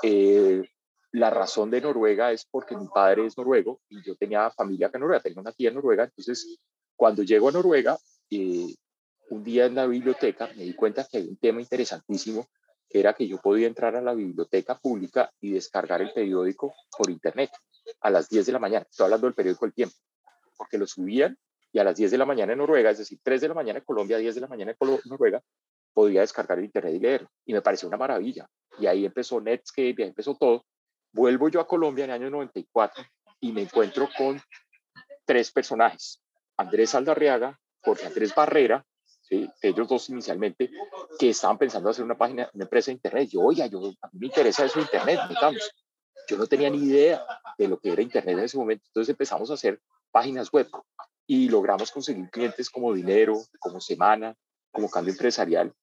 Eh, 0.04 0.63
la 1.12 1.30
razón 1.30 1.69
de 1.69 1.81
Noruega 1.81 2.31
es 2.31 2.45
porque 2.45 2.75
mi 2.77 2.88
padre 2.88 3.25
es 3.25 3.38
noruego 3.38 3.81
y 3.89 4.01
yo 4.01 4.15
tenía 4.15 4.50
familia 4.51 4.88
acá 4.88 4.97
en 4.97 5.01
Noruega, 5.01 5.21
tengo 5.21 5.42
una 5.42 5.51
tía 5.51 5.69
en 5.69 5.75
Noruega. 5.75 6.06
Entonces, 6.06 6.57
cuando 7.01 7.24
llego 7.24 7.50
a 7.50 7.51
Noruega, 7.51 7.98
un 8.30 9.44
día 9.44 9.65
en 9.65 9.74
la 9.74 9.88
biblioteca 9.88 10.51
me 10.56 10.65
di 10.65 10.75
cuenta 10.75 11.03
que 11.09 11.18
hay 11.18 11.30
un 11.30 11.38
tema 11.38 11.59
interesantísimo 11.59 12.48
era 12.88 13.13
que 13.15 13.27
yo 13.27 13.39
podía 13.39 13.65
entrar 13.65 13.95
a 13.95 14.01
la 14.01 14.13
biblioteca 14.13 14.77
pública 14.77 15.31
y 15.39 15.50
descargar 15.50 16.03
el 16.03 16.13
periódico 16.13 16.75
por 16.95 17.09
internet 17.09 17.50
a 18.01 18.12
las 18.12 18.30
10 18.30 18.45
de 18.45 18.51
la 18.51 18.59
mañana. 18.59 18.86
Estoy 18.88 19.06
hablando 19.06 19.25
del 19.25 19.33
periódico 19.33 19.65
El 19.65 19.74
Tiempo, 19.74 19.95
porque 20.56 20.77
lo 20.77 20.86
subían 20.86 21.36
y 21.71 21.80
a 21.80 21.83
las 21.83 21.95
10 21.95 22.12
de 22.12 22.19
la 22.19 22.25
mañana 22.27 22.51
en 22.51 22.59
Noruega, 22.59 22.92
es 22.92 23.00
decir, 23.00 23.18
3 23.24 23.42
de 23.42 23.47
la 23.47 23.56
mañana 23.56 23.80
en 23.80 23.86
Colombia, 23.86 24.19
10 24.19 24.36
de 24.36 24.42
la 24.42 24.47
mañana 24.47 24.75
en 24.80 25.00
Noruega, 25.06 25.42
podía 25.95 26.21
descargar 26.21 26.59
el 26.59 26.65
internet 26.65 26.94
y 26.94 27.00
leer. 27.00 27.27
Y 27.47 27.54
me 27.54 27.63
pareció 27.63 27.88
una 27.88 27.97
maravilla. 27.97 28.47
Y 28.77 28.86
ahí 28.86 29.07
empezó 29.07 29.42
Netscape, 29.42 29.95
y 29.97 30.04
ahí 30.04 30.09
empezó 30.09 30.36
todo. 30.36 30.65
Vuelvo 31.13 31.50
yo 31.50 31.62
a 31.62 31.68
Colombia 31.68 32.06
en 32.06 32.12
el 32.12 32.21
año 32.21 32.30
94 32.30 33.04
y 33.39 33.51
me 33.54 33.63
encuentro 33.63 34.07
con 34.15 34.39
tres 35.25 35.51
personajes. 35.51 36.20
Andrés 36.61 36.95
Aldarriaga, 36.95 37.59
Jorge 37.81 38.07
Andrés 38.07 38.33
Barrera 38.33 38.85
ellos 39.61 39.87
dos 39.87 40.09
inicialmente, 40.09 40.69
que 41.18 41.30
estaban 41.30 41.57
pensando 41.57 41.89
hacer 41.89 42.03
una 42.03 42.18
página, 42.18 42.49
una 42.53 42.65
empresa 42.65 42.87
de 42.87 42.95
Internet. 42.95 43.30
Yo, 43.31 43.41
oye, 43.41 43.68
yo, 43.69 43.80
a 44.01 44.07
mí 44.11 44.19
me 44.19 44.25
interesa 44.27 44.65
eso 44.65 44.80
de 44.80 44.85
Internet, 44.85 45.19
digamos. 45.30 45.71
Yo 46.27 46.37
no 46.37 46.47
tenía 46.47 46.69
ni 46.69 46.77
idea 46.80 47.25
de 47.57 47.68
lo 47.68 47.80
que 47.80 47.91
era 47.91 48.01
Internet 48.01 48.37
en 48.37 48.44
ese 48.44 48.57
momento. 48.57 48.83
Entonces 48.87 49.09
empezamos 49.09 49.49
a 49.49 49.53
hacer 49.53 49.80
páginas 50.11 50.51
web 50.51 50.68
y 51.25 51.49
logramos 51.49 51.91
conseguir 51.91 52.30
clientes 52.30 52.69
como 52.69 52.94
Dinero, 52.94 53.41
como 53.59 53.80
Semana, 53.80 54.35
como 54.71 54.89
Cambio 54.89 55.13
Empresarial 55.13 55.73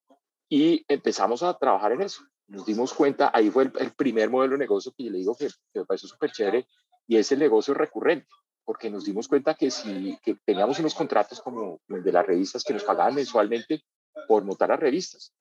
y 0.48 0.84
empezamos 0.88 1.42
a 1.42 1.56
trabajar 1.56 1.92
en 1.92 2.02
eso. 2.02 2.22
Nos 2.46 2.64
dimos 2.64 2.94
cuenta, 2.94 3.30
ahí 3.34 3.50
fue 3.50 3.70
el, 3.78 3.92
primer 3.92 4.30
modelo 4.30 4.52
de 4.52 4.58
negocio 4.58 4.92
que 4.96 5.04
yo 5.04 5.10
le 5.10 5.18
digo 5.18 5.36
que, 5.36 5.48
que 5.72 5.80
me 5.80 5.84
pareció 5.84 6.08
súper 6.08 6.32
chévere 6.32 6.66
y 7.06 7.16
es 7.16 7.30
el 7.32 7.38
negocio 7.38 7.74
recurrente 7.74 8.28
porque 8.68 8.90
nos 8.90 9.06
dimos 9.06 9.26
cuenta 9.26 9.54
que 9.54 9.70
si 9.70 10.18
que 10.22 10.36
teníamos 10.44 10.78
unos 10.78 10.94
contratos 10.94 11.40
como 11.40 11.80
el 11.88 12.02
de 12.02 12.12
las 12.12 12.26
revistas 12.26 12.62
que 12.62 12.74
nos 12.74 12.84
pagaban 12.84 13.14
mensualmente 13.14 13.82
por 14.26 14.44
montar 14.44 14.68
las 14.68 14.78
revistas. 14.78 15.32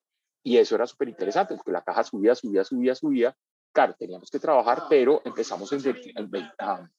Y 0.44 0.56
eso 0.56 0.76
era 0.76 0.88
súper 0.88 1.10
interesante, 1.10 1.54
porque 1.54 1.74
la 1.74 1.82
caja 1.82 2.06
subía, 2.06 2.36
subía, 2.36 2.64
subía, 2.64 2.96
subía. 2.96 3.36
Claro, 3.74 3.94
teníamos 4.00 4.32
que 4.32 4.40
trabajar, 4.40 4.84
pero 4.90 5.22
empezamos 5.26 5.70
a 5.74 6.90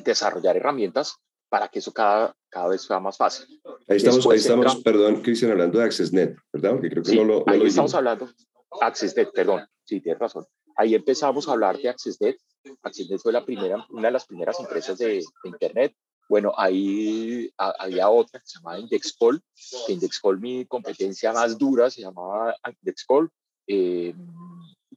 desarrollar 0.00 0.54
herramientas 0.54 1.16
para 1.48 1.68
que 1.68 1.78
eso 1.78 1.94
cada, 1.94 2.36
cada 2.50 2.68
vez 2.68 2.82
sea 2.82 3.00
más 3.00 3.16
fácil. 3.16 3.46
Ahí 3.88 3.96
estamos, 3.96 4.26
ahí 4.26 4.36
estamos 4.36 4.82
perdón, 4.82 5.22
Cristian, 5.22 5.52
hablando 5.52 5.78
de 5.78 5.86
AccessNet, 5.86 6.36
¿verdad? 6.52 6.72
Porque 6.72 6.90
creo 6.90 7.02
que 7.02 7.16
no 7.16 7.24
lo, 7.24 7.38
no 7.38 7.44
ahí 7.50 7.62
estamos 7.62 7.94
hablando, 7.94 8.28
AccessNet, 8.82 9.32
perdón, 9.32 9.66
sí, 9.82 10.02
tienes 10.02 10.20
razón. 10.20 10.44
Ahí 10.76 10.94
empezamos 10.94 11.48
a 11.48 11.52
hablar 11.52 11.78
de 11.78 11.88
AccessNet 11.88 12.36
AccessNet 12.82 13.20
fue 13.20 13.32
la 13.32 13.44
primera, 13.44 13.86
una 13.90 14.08
de 14.08 14.12
las 14.12 14.26
primeras 14.26 14.58
empresas 14.60 14.98
de, 14.98 15.22
Internet. 15.44 15.94
Bueno, 16.28 16.54
ahí 16.56 17.52
había 17.58 18.08
otra 18.08 18.40
que 18.40 18.46
se 18.46 18.58
llamaba 18.58 18.78
Indexcall, 18.78 19.42
Indexcall 19.88 20.40
mi 20.40 20.64
competencia 20.64 21.32
más 21.32 21.58
dura 21.58 21.90
se 21.90 22.00
llamaba 22.00 22.56
Indexcall. 22.66 23.28
Eh, 23.66 24.14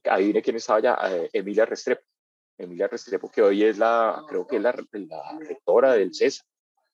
ahí 0.04 0.24
viene 0.24 0.42
quién 0.42 0.56
estaba 0.56 0.80
ya, 0.80 0.98
eh, 1.10 1.28
Emilia 1.32 1.66
Restrepo. 1.66 2.02
Emilia 2.56 2.88
Restrepo, 2.88 3.30
que 3.30 3.42
hoy 3.42 3.62
es 3.62 3.78
la, 3.78 4.24
creo 4.26 4.46
que 4.46 4.56
es 4.56 4.62
la, 4.62 4.74
la 4.92 5.38
rectora 5.38 5.92
del 5.92 6.14
CESA, 6.14 6.42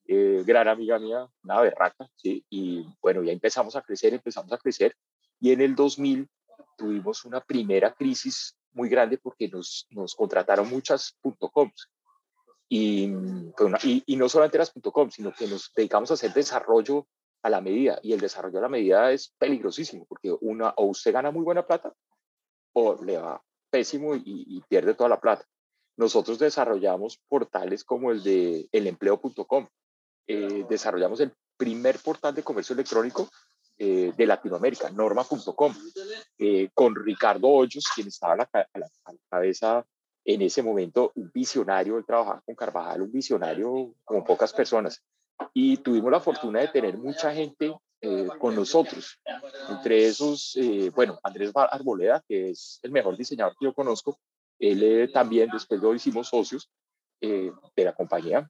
eh, 0.07 0.43
gran 0.45 0.69
amiga 0.69 0.99
mía, 0.99 1.27
una 1.43 1.61
berraca, 1.63 2.07
¿sí? 2.17 2.45
Y 2.51 2.87
bueno, 3.01 3.23
ya 3.23 3.33
empezamos 3.33 3.75
a 3.77 3.83
crecer, 3.83 4.13
empezamos 4.13 4.53
a 4.53 4.59
crecer. 4.59 4.95
Y 5.41 5.53
en 5.53 5.63
el 5.63 5.75
2000 5.75 6.29
tuvimos 6.77 7.25
una 7.25 7.41
primera 7.41 7.95
crisis 7.95 8.55
muy 8.75 8.89
grande 8.89 9.19
porque 9.19 9.49
nos, 9.49 9.87
nos 9.91 10.15
contrataron 10.15 10.69
muchas 10.69 11.17
.coms. 11.53 11.89
Y, 12.69 13.05
y, 14.07 14.17
no 14.17 14.29
solamente 14.29 14.59
las.com, 14.59 15.11
sino 15.11 15.33
que 15.33 15.47
nos 15.47 15.73
dedicamos 15.75 16.11
a 16.11 16.15
hacer 16.15 16.33
desarrollo 16.33 17.07
a 17.43 17.51
la 17.51 17.61
medida. 17.61 17.99
Y 18.03 18.13
el 18.13 18.21
desarrollo 18.21 18.59
a 18.59 18.63
la 18.63 18.69
medida 18.69 19.13
es 19.13 19.33
peligrosísimo, 19.39 20.07
porque 20.07 20.35
una, 20.41 20.71
o 20.77 20.87
usted 20.87 21.13
gana 21.13 21.31
muy 21.31 21.45
buena 21.45 21.67
plata 21.67 21.93
o 22.73 23.03
le 23.05 23.19
va 23.19 23.43
pésimo 23.71 24.15
y, 24.17 24.63
pierde 24.69 24.95
toda 24.95 25.09
la 25.09 25.21
plata. 25.21 25.45
Nosotros 25.97 26.39
desarrollamos 26.39 27.19
portales 27.29 27.85
como 27.85 28.11
el 28.11 28.23
de 28.23 28.69
elempleo.com. 28.73 29.69
Eh, 30.27 30.65
desarrollamos 30.69 31.21
el 31.21 31.33
primer 31.57 31.99
portal 31.99 32.35
de 32.35 32.43
comercio 32.43 32.75
electrónico 32.75 33.29
eh, 33.77 34.13
de 34.17 34.27
Latinoamérica, 34.27 34.89
norma.com, 34.91 35.75
eh, 36.39 36.69
con 36.73 36.95
Ricardo 36.95 37.49
Hoyos, 37.49 37.85
quien 37.93 38.07
estaba 38.07 38.35
a 38.35 38.69
la, 38.79 38.89
cabeza 39.29 39.85
en 40.25 40.43
ese 40.43 40.63
momento, 40.63 41.11
un 41.17 41.31
visionario, 41.35 41.99
él 41.99 42.05
trabajaba 42.07 42.41
con 42.47 42.55
Carvajal, 42.55 43.03
un 43.03 43.11
visionario 43.11 43.95
como 44.05 44.25
pocas 44.25 44.53
personas. 44.53 45.03
Y 45.53 45.79
tuvimos 45.79 46.13
la 46.13 46.21
fortuna 46.21 46.61
de 46.61 46.69
tener 46.69 46.97
mucha 46.97 47.35
gente 47.35 47.75
eh, 48.01 48.29
con 48.39 48.55
nosotros. 48.55 49.19
Entre 49.69 50.07
esos, 50.07 50.57
bueno, 50.95 51.19
Andrés 51.23 51.51
Arboleda, 51.55 52.23
que 52.29 52.51
es 52.51 52.79
el 52.83 52.93
mejor 52.93 53.17
diseñador 53.17 53.57
que 53.59 53.67
yo 53.67 53.75
conozco, 53.75 54.19
él 54.59 55.11
también 55.13 55.51
después 55.53 55.81
lo 55.81 55.93
hicimos 55.93 56.29
socios 56.29 56.71
de 57.21 57.85
la 57.85 57.93
compañía, 57.93 58.49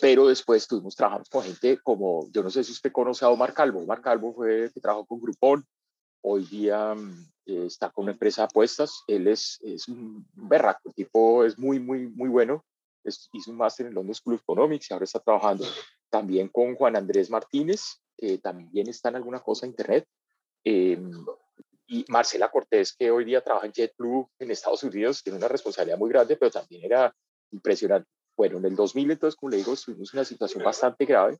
pero 0.00 0.28
después 0.28 0.62
estuvimos 0.62 0.96
trabajando 0.96 1.28
con 1.30 1.42
gente 1.42 1.78
como, 1.82 2.28
yo 2.32 2.42
no 2.42 2.50
sé 2.50 2.64
si 2.64 2.72
usted 2.72 2.92
conoce 2.92 3.24
a 3.24 3.28
Omar 3.28 3.52
Calvo, 3.52 3.80
Omar 3.80 4.00
Calvo 4.00 4.32
fue 4.32 4.70
que 4.72 4.80
trabajó 4.80 5.06
con 5.06 5.20
Groupon, 5.20 5.64
hoy 6.22 6.44
día 6.46 6.94
eh, 7.46 7.64
está 7.66 7.90
con 7.90 8.04
una 8.04 8.12
empresa 8.12 8.42
de 8.42 8.46
apuestas, 8.46 9.02
él 9.06 9.28
es, 9.28 9.58
es 9.62 9.88
un 9.88 10.26
berraco, 10.34 10.80
el 10.88 10.94
tipo 10.94 11.44
es 11.44 11.58
muy, 11.58 11.80
muy, 11.80 12.08
muy 12.08 12.28
bueno, 12.28 12.64
hizo 13.04 13.50
un 13.50 13.56
máster 13.56 13.86
en 13.86 13.94
London 13.94 14.14
School 14.14 14.34
of 14.34 14.42
Economics 14.42 14.90
y 14.90 14.94
ahora 14.94 15.04
está 15.04 15.18
trabajando 15.18 15.66
también 16.08 16.48
con 16.48 16.74
Juan 16.74 16.96
Andrés 16.96 17.30
Martínez, 17.30 18.00
también 18.40 18.88
está 18.88 19.08
en 19.08 19.16
alguna 19.16 19.40
cosa 19.40 19.66
en 19.66 19.72
internet, 19.72 20.06
em, 20.62 21.10
y 21.88 22.04
Marcela 22.08 22.50
Cortés, 22.50 22.94
que 22.96 23.10
hoy 23.10 23.24
día 23.24 23.42
trabaja 23.42 23.66
en 23.66 23.72
JetBlue 23.72 24.30
en 24.38 24.50
Estados 24.50 24.82
Unidos, 24.84 25.22
tiene 25.22 25.38
una 25.38 25.48
responsabilidad 25.48 25.98
muy 25.98 26.08
grande, 26.08 26.36
pero 26.36 26.50
también 26.50 26.84
era 26.84 27.14
impresionante. 27.50 28.08
Bueno, 28.36 28.58
en 28.58 28.64
el 28.66 28.76
2000, 28.76 29.10
entonces, 29.10 29.38
como 29.38 29.50
le 29.50 29.58
digo, 29.58 29.72
estuvimos 29.74 30.12
en 30.12 30.18
una 30.18 30.24
situación 30.24 30.64
bastante 30.64 31.04
grave, 31.04 31.36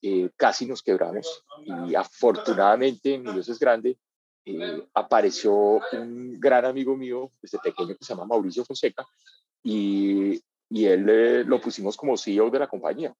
eh, 0.00 0.30
casi 0.36 0.66
nos 0.66 0.82
quebramos 0.82 1.44
y 1.88 1.94
afortunadamente, 1.94 3.18
mi 3.18 3.32
Dios 3.32 3.48
es 3.48 3.58
grande, 3.58 3.98
eh, 4.44 4.82
apareció 4.94 5.80
un 5.92 6.38
gran 6.40 6.64
amigo 6.64 6.96
mío 6.96 7.32
desde 7.42 7.58
pequeño 7.58 7.96
que 7.96 8.04
se 8.04 8.14
llama 8.14 8.24
Mauricio 8.24 8.64
Fonseca 8.64 9.06
y, 9.62 10.40
y 10.70 10.86
él 10.86 11.08
eh, 11.08 11.44
lo 11.44 11.60
pusimos 11.60 11.96
como 11.96 12.16
CEO 12.16 12.48
de 12.50 12.58
la 12.58 12.66
compañía. 12.66 13.14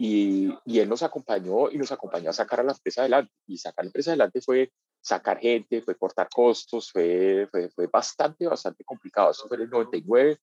Y, 0.00 0.54
y, 0.64 0.78
él 0.78 0.88
nos 0.88 1.02
acompañó 1.02 1.70
y 1.70 1.78
nos 1.78 1.90
acompañó 1.90 2.30
a 2.30 2.32
sacar 2.32 2.60
a 2.60 2.62
la 2.62 2.72
empresa 2.72 3.00
adelante. 3.00 3.32
Y 3.46 3.58
sacar 3.58 3.84
la 3.84 3.88
empresa 3.88 4.10
adelante 4.10 4.40
fue 4.40 4.70
sacar 5.00 5.38
gente, 5.38 5.82
fue 5.82 5.96
cortar 5.96 6.28
costos, 6.28 6.92
fue, 6.92 7.48
fue, 7.50 7.68
fue 7.70 7.88
bastante, 7.88 8.46
bastante 8.46 8.84
complicado. 8.84 9.30
Eso 9.30 9.48
fue 9.48 9.56
en 9.56 9.64
el 9.64 9.70
99, 9.70 10.38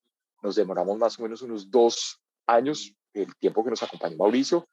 nos 0.46 0.56
demoramos 0.56 0.98
más 0.98 1.20
o 1.20 1.24
menos 1.24 1.42
unos 1.42 1.70
dos 1.72 2.22
años, 2.46 2.94
el 3.14 3.36
tiempo 3.38 3.64
que 3.64 3.72
nos 3.72 3.82
acompañó 3.82 4.16
Mauricio, 4.16 4.68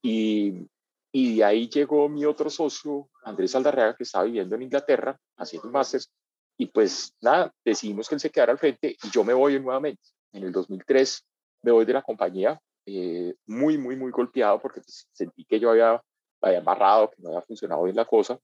y, 0.00 0.68
y 1.12 1.38
de 1.38 1.44
ahí 1.44 1.68
llegó 1.68 2.08
mi 2.08 2.24
otro 2.24 2.48
socio, 2.48 3.08
Andrés 3.24 3.54
Aldarreaga, 3.56 3.96
que 3.96 4.04
estaba 4.04 4.24
viviendo 4.24 4.54
en 4.54 4.62
Inglaterra, 4.62 5.18
haciendo 5.36 5.68
másteres, 5.68 6.12
y 6.56 6.66
pues 6.66 7.12
nada, 7.20 7.52
decidimos 7.64 8.08
que 8.08 8.14
él 8.14 8.20
se 8.20 8.30
quedara 8.30 8.52
al 8.52 8.58
frente 8.58 8.96
y 9.02 9.10
yo 9.10 9.24
me 9.24 9.34
voy 9.34 9.60
nuevamente. 9.60 10.02
En 10.32 10.44
el 10.44 10.52
2003 10.52 11.26
me 11.62 11.72
voy 11.72 11.84
de 11.84 11.92
la 11.92 12.02
compañía, 12.02 12.58
eh, 12.86 13.34
muy, 13.46 13.76
muy, 13.76 13.96
muy 13.96 14.10
golpeado 14.10 14.60
porque 14.60 14.80
pues, 14.80 15.08
sentí 15.12 15.44
que 15.44 15.58
yo 15.60 15.70
había, 15.70 16.00
había 16.40 16.60
amarrado, 16.60 17.10
que 17.10 17.20
no 17.20 17.28
había 17.30 17.42
funcionado 17.42 17.82
bien 17.82 17.96
la 17.96 18.06
cosa. 18.06 18.38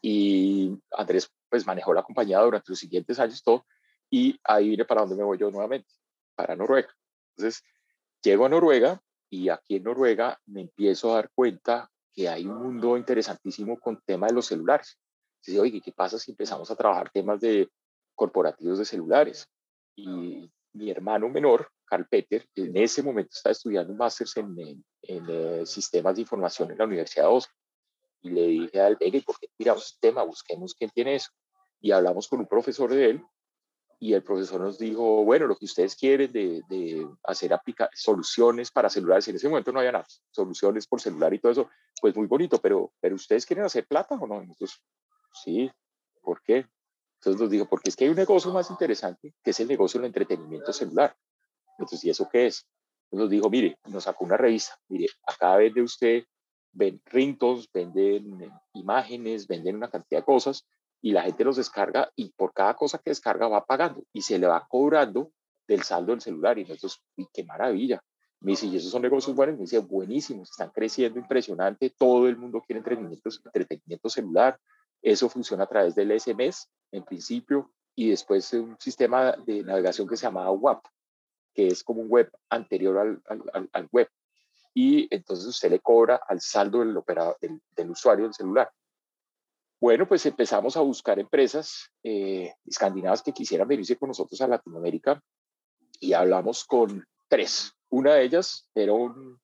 Y 0.00 0.78
Andrés 0.92 1.28
pues 1.50 1.66
manejó 1.66 1.92
la 1.92 2.04
compañía 2.04 2.40
durante 2.40 2.70
los 2.70 2.78
siguientes 2.78 3.18
años 3.18 3.42
todo 3.42 3.66
y 4.10 4.38
ahí 4.44 4.68
viene 4.68 4.84
para 4.84 5.02
dónde 5.02 5.16
me 5.16 5.24
voy 5.24 5.38
yo 5.38 5.50
nuevamente, 5.50 5.92
para 6.34 6.56
Noruega. 6.56 6.88
Entonces, 7.36 7.62
llego 8.22 8.46
a 8.46 8.48
Noruega 8.48 9.00
y 9.30 9.48
aquí 9.48 9.76
en 9.76 9.84
Noruega 9.84 10.40
me 10.46 10.62
empiezo 10.62 11.12
a 11.12 11.16
dar 11.16 11.30
cuenta 11.34 11.90
que 12.12 12.28
hay 12.28 12.46
un 12.46 12.62
mundo 12.62 12.96
interesantísimo 12.96 13.78
con 13.78 14.00
tema 14.04 14.26
de 14.28 14.34
los 14.34 14.46
celulares. 14.46 14.98
Dice, 15.44 15.60
oye, 15.60 15.80
¿qué 15.80 15.92
pasa 15.92 16.18
si 16.18 16.30
empezamos 16.30 16.70
a 16.70 16.76
trabajar 16.76 17.10
temas 17.10 17.40
de 17.40 17.68
corporativos 18.14 18.78
de 18.78 18.84
celulares? 18.84 19.48
Y 19.94 20.50
mi 20.72 20.90
hermano 20.90 21.28
menor, 21.28 21.68
Carl 21.84 22.06
Peter, 22.08 22.46
en 22.54 22.76
ese 22.76 23.02
momento 23.02 23.30
está 23.32 23.50
estudiando 23.50 23.92
un 23.92 23.98
máster 23.98 24.26
en, 24.36 24.84
en, 25.02 25.26
eh, 25.28 25.66
sistemas 25.66 26.16
de 26.16 26.22
información 26.22 26.70
en 26.70 26.78
la 26.78 26.84
Universidad 26.84 27.24
de 27.24 27.30
Oslo. 27.30 27.52
Y 28.22 28.30
le 28.30 28.46
dije 28.46 28.80
a 28.80 28.88
él, 28.88 28.96
venga, 28.98 29.20
¿por 29.24 29.38
qué 29.38 29.48
miramos 29.58 29.86
este 29.86 30.08
tema? 30.08 30.22
Busquemos 30.22 30.74
quién 30.74 30.90
tiene 30.90 31.16
eso. 31.16 31.30
Y 31.80 31.92
hablamos 31.92 32.28
con 32.28 32.40
un 32.40 32.46
profesor 32.46 32.90
de 32.90 33.10
él 33.10 33.24
y 33.98 34.12
el 34.12 34.22
profesor 34.22 34.60
nos 34.60 34.78
dijo, 34.78 35.24
bueno, 35.24 35.46
lo 35.46 35.56
que 35.56 35.64
ustedes 35.64 35.96
quieren 35.96 36.30
de, 36.32 36.62
de 36.68 37.08
hacer 37.24 37.52
aplicar 37.52 37.88
soluciones 37.94 38.70
para 38.70 38.90
celulares, 38.90 39.26
en 39.28 39.36
ese 39.36 39.48
momento 39.48 39.72
no 39.72 39.78
había 39.78 39.92
nada, 39.92 40.06
soluciones 40.30 40.86
por 40.86 41.00
celular 41.00 41.32
y 41.32 41.38
todo 41.38 41.52
eso, 41.52 41.70
pues 42.00 42.14
muy 42.14 42.26
bonito, 42.26 42.60
pero, 42.60 42.92
pero 43.00 43.14
ustedes 43.14 43.46
quieren 43.46 43.64
hacer 43.64 43.86
plata 43.86 44.16
o 44.16 44.26
no? 44.26 44.42
Entonces, 44.42 44.78
sí, 45.32 45.70
¿por 46.20 46.42
qué? 46.42 46.66
Entonces 47.20 47.40
nos 47.40 47.50
dijo, 47.50 47.66
porque 47.66 47.88
es 47.88 47.96
que 47.96 48.04
hay 48.04 48.10
un 48.10 48.16
negocio 48.16 48.52
más 48.52 48.70
interesante, 48.70 49.34
que 49.42 49.50
es 49.50 49.60
el 49.60 49.68
negocio 49.68 49.98
del 49.98 50.08
entretenimiento 50.08 50.72
celular. 50.72 51.16
Entonces, 51.78 52.04
¿y 52.04 52.10
eso 52.10 52.28
qué 52.30 52.46
es? 52.46 52.66
Entonces 53.04 53.24
nos 53.24 53.30
dijo, 53.30 53.48
mire, 53.48 53.78
nos 53.86 54.04
sacó 54.04 54.24
una 54.24 54.36
revista, 54.36 54.78
mire, 54.88 55.06
acá 55.26 55.56
vende 55.56 55.80
usted, 55.80 56.24
ven 56.72 57.00
rintos, 57.06 57.70
venden 57.72 58.52
imágenes, 58.74 59.46
venden 59.46 59.76
una 59.76 59.88
cantidad 59.88 60.20
de 60.20 60.26
cosas, 60.26 60.66
y 61.06 61.12
la 61.12 61.22
gente 61.22 61.44
los 61.44 61.54
descarga 61.54 62.10
y 62.16 62.30
por 62.30 62.52
cada 62.52 62.74
cosa 62.74 62.98
que 62.98 63.10
descarga 63.10 63.46
va 63.46 63.64
pagando 63.64 64.02
y 64.12 64.22
se 64.22 64.40
le 64.40 64.48
va 64.48 64.66
cobrando 64.68 65.30
del 65.68 65.84
saldo 65.84 66.10
del 66.10 66.20
celular. 66.20 66.58
Y 66.58 66.64
nosotros, 66.64 67.00
qué 67.32 67.44
maravilla. 67.44 68.02
Me 68.40 68.50
dice, 68.50 68.66
¿y 68.66 68.74
esos 68.74 68.90
son 68.90 69.02
negocios 69.02 69.36
buenos? 69.36 69.54
Me 69.54 69.60
dice, 69.60 69.78
buenísimos, 69.78 70.50
están 70.50 70.70
creciendo 70.70 71.20
impresionante, 71.20 71.90
todo 71.90 72.26
el 72.26 72.36
mundo 72.36 72.60
quiere 72.60 72.78
entretenimiento, 72.78 73.30
entretenimiento 73.44 74.08
celular. 74.08 74.58
Eso 75.00 75.28
funciona 75.28 75.62
a 75.62 75.68
través 75.68 75.94
del 75.94 76.10
SMS 76.10 76.68
en 76.90 77.04
principio 77.04 77.70
y 77.94 78.10
después 78.10 78.52
un 78.54 78.76
sistema 78.80 79.30
de 79.46 79.62
navegación 79.62 80.08
que 80.08 80.16
se 80.16 80.26
llamaba 80.26 80.50
WAP, 80.50 80.86
que 81.54 81.68
es 81.68 81.84
como 81.84 82.00
un 82.00 82.08
web 82.08 82.32
anterior 82.50 82.98
al, 82.98 83.22
al, 83.52 83.70
al 83.72 83.88
web. 83.92 84.08
Y 84.74 85.06
entonces 85.14 85.46
usted 85.46 85.70
le 85.70 85.78
cobra 85.78 86.20
al 86.26 86.40
saldo 86.40 86.80
del, 86.80 86.96
operador, 86.96 87.36
del, 87.40 87.60
del 87.76 87.90
usuario 87.92 88.24
del 88.24 88.34
celular. 88.34 88.68
Bueno, 89.78 90.08
pues 90.08 90.24
empezamos 90.24 90.76
a 90.76 90.80
buscar 90.80 91.18
empresas 91.18 91.90
eh, 92.02 92.54
escandinavas 92.64 93.22
que 93.22 93.32
quisieran 93.32 93.68
venirse 93.68 93.96
con 93.96 94.08
nosotros 94.08 94.40
a 94.40 94.48
Latinoamérica 94.48 95.22
y 96.00 96.14
hablamos 96.14 96.64
con 96.64 97.04
tres. 97.28 97.72
Una 97.90 98.14
de 98.14 98.24
ellas 98.24 98.70
era 98.74 98.94
un, 98.94 99.38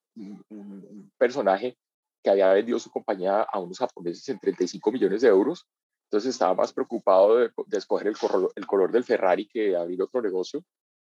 personaje 1.18 1.76
que 2.22 2.30
había 2.30 2.52
vendido 2.52 2.78
su 2.78 2.90
compañía 2.90 3.42
a 3.42 3.58
unos 3.58 3.78
japoneses 3.78 4.26
en 4.28 4.38
35 4.38 4.92
millones 4.92 5.20
de 5.20 5.28
euros. 5.28 5.66
Entonces 6.04 6.30
estaba 6.30 6.54
más 6.54 6.72
preocupado 6.72 7.36
de, 7.36 7.50
escoger 7.72 8.08
el 8.08 8.16
color, 8.16 8.52
el 8.54 8.66
color, 8.66 8.92
del 8.92 9.04
Ferrari 9.04 9.46
que 9.46 9.76
abrir 9.76 10.00
otro 10.02 10.22
negocio. 10.22 10.64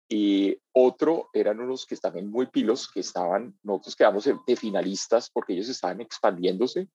Y 0.09 0.57
otro 0.73 1.31
eran 1.33 1.61
unos 1.61 1.87
que 1.87 1.95
estaban 1.95 2.27
muy 2.29 2.47
pilos, 2.47 2.91
que 2.91 3.01
estaban, 3.01 3.59
nosotros 3.63 3.97
quedamos 3.97 4.29
de 4.47 4.57
finalistas 4.57 5.31
porque 5.31 5.55
ellos 5.55 5.69
estaban 5.69 6.01
expandiéndose 6.01 6.89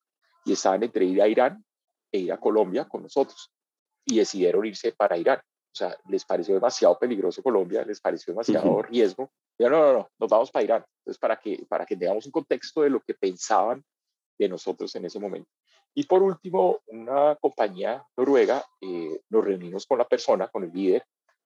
y 0.44 0.52
estaban 0.52 0.82
entre 0.84 1.04
ir 1.04 1.20
a 1.20 1.28
Irán 1.28 1.64
e 2.12 2.18
ir 2.18 2.32
a 2.32 2.38
Colombia 2.38 2.86
con 2.86 3.02
nosotros. 3.02 3.50
Y 4.04 4.18
decidieron 4.18 4.64
irse 4.66 4.92
para 4.92 5.16
Irán. 5.16 5.38
O 5.38 5.74
sea, 5.74 5.96
les 6.08 6.24
pareció 6.24 6.54
demasiado 6.54 6.98
peligroso 6.98 7.42
Colombia, 7.42 7.82
les 7.84 8.00
pareció 8.00 8.34
demasiado 8.34 8.82
riesgo. 8.82 9.32
no, 9.58 9.68
no, 9.70 9.92
no, 9.92 10.10
nos 10.18 10.30
vamos 10.30 10.50
para 10.50 10.64
Irán. 10.64 10.84
Entonces, 10.98 11.18
para 11.18 11.36
que, 11.38 11.64
para 11.68 11.86
que 11.86 11.96
tengamos 11.96 12.26
un 12.26 12.32
contexto 12.32 12.82
de 12.82 12.90
lo 12.90 13.00
que 13.00 13.14
pensaban 13.14 13.82
de 14.38 14.48
nosotros 14.48 14.94
en 14.96 15.06
ese 15.06 15.18
momento. 15.18 15.48
Y 15.94 16.04
por 16.04 16.22
último, 16.22 16.80
una 16.86 17.36
compañía 17.36 18.04
noruega, 18.16 18.64
eh, 18.80 19.20
nos 19.30 19.44
reunimos 19.44 19.86
con 19.86 19.98
la 19.98 20.06
persona, 20.06 20.48
con 20.48 20.64
el 20.64 20.72
líder, 20.72 21.04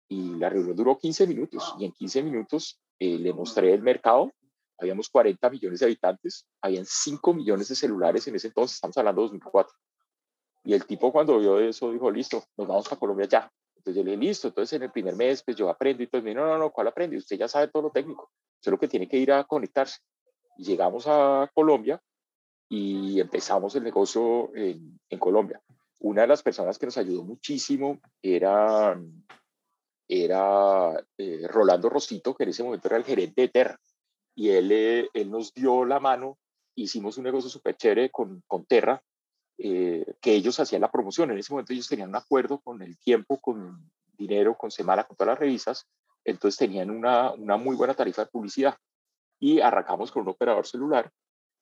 y 0.08 0.34
la 0.36 0.48
reunión 0.48 0.76
duró 0.76 0.98
15 0.98 1.26
minutos. 1.26 1.74
Y 1.78 1.84
en 1.84 1.92
15 1.92 2.22
minutos 2.22 2.80
eh, 2.98 3.18
le 3.18 3.32
mostré 3.32 3.72
el 3.72 3.82
mercado. 3.82 4.32
Habíamos 4.78 5.08
40 5.08 5.50
millones 5.50 5.80
de 5.80 5.86
habitantes, 5.86 6.46
habían 6.60 6.84
5 6.84 7.32
millones 7.32 7.68
de 7.68 7.74
celulares 7.74 8.28
en 8.28 8.36
ese 8.36 8.48
entonces, 8.48 8.74
estamos 8.76 8.96
hablando 8.98 9.22
de 9.22 9.28
2004. 9.28 9.74
Y 10.66 10.74
el 10.74 10.84
tipo 10.84 11.12
cuando 11.12 11.38
vio 11.38 11.60
eso 11.60 11.92
dijo, 11.92 12.10
listo, 12.10 12.42
nos 12.56 12.66
vamos 12.66 12.88
para 12.88 12.98
Colombia 12.98 13.26
ya. 13.26 13.52
Entonces 13.76 13.94
yo 13.94 14.02
le 14.02 14.16
dije, 14.16 14.26
listo, 14.26 14.48
entonces 14.48 14.76
en 14.76 14.82
el 14.82 14.90
primer 14.90 15.14
mes 15.14 15.42
pues 15.44 15.56
yo 15.56 15.70
aprendo 15.70 16.02
y 16.02 16.08
todo. 16.08 16.20
Me 16.22 16.34
no, 16.34 16.44
no, 16.44 16.58
no, 16.58 16.72
¿cuál 16.72 16.88
aprende? 16.88 17.16
Usted 17.16 17.38
ya 17.38 17.46
sabe 17.46 17.68
todo 17.68 17.84
lo 17.84 17.90
técnico, 17.90 18.32
solo 18.60 18.76
que 18.76 18.88
tiene 18.88 19.08
que 19.08 19.16
ir 19.16 19.30
a 19.30 19.44
conectarse. 19.44 20.00
Y 20.58 20.64
llegamos 20.64 21.04
a 21.06 21.48
Colombia 21.54 22.02
y 22.68 23.20
empezamos 23.20 23.76
el 23.76 23.84
negocio 23.84 24.50
en, 24.56 24.98
en 25.08 25.18
Colombia. 25.20 25.62
Una 26.00 26.22
de 26.22 26.28
las 26.28 26.42
personas 26.42 26.78
que 26.78 26.86
nos 26.86 26.98
ayudó 26.98 27.22
muchísimo 27.22 28.00
era 28.20 29.00
era 30.08 31.04
eh, 31.18 31.46
Rolando 31.48 31.88
Rosito, 31.88 32.34
que 32.34 32.44
en 32.44 32.50
ese 32.50 32.62
momento 32.62 32.88
era 32.88 32.96
el 32.96 33.04
gerente 33.04 33.42
de 33.42 33.48
Terra. 33.48 33.80
Y 34.34 34.50
él, 34.50 34.70
eh, 34.72 35.08
él 35.14 35.30
nos 35.30 35.52
dio 35.54 35.84
la 35.84 36.00
mano, 36.00 36.38
hicimos 36.74 37.18
un 37.18 37.24
negocio 37.24 37.48
súper 37.48 37.76
chévere 37.76 38.10
con, 38.10 38.42
con 38.46 38.66
Terra, 38.66 39.02
eh, 39.58 40.04
que 40.20 40.34
ellos 40.34 40.58
hacían 40.60 40.82
la 40.82 40.90
promoción. 40.90 41.30
En 41.30 41.38
ese 41.38 41.52
momento 41.52 41.72
ellos 41.72 41.88
tenían 41.88 42.10
un 42.10 42.16
acuerdo 42.16 42.58
con 42.58 42.82
el 42.82 42.98
tiempo, 42.98 43.38
con 43.38 43.90
dinero, 44.16 44.56
con 44.56 44.70
Semana, 44.70 45.04
con 45.04 45.16
todas 45.16 45.32
las 45.32 45.38
revistas. 45.38 45.86
Entonces 46.24 46.58
tenían 46.58 46.90
una, 46.90 47.32
una 47.32 47.56
muy 47.56 47.76
buena 47.76 47.94
tarifa 47.94 48.24
de 48.24 48.30
publicidad. 48.30 48.76
Y 49.38 49.60
arrancamos 49.60 50.10
con 50.10 50.22
un 50.22 50.30
operador 50.30 50.66
celular, 50.66 51.12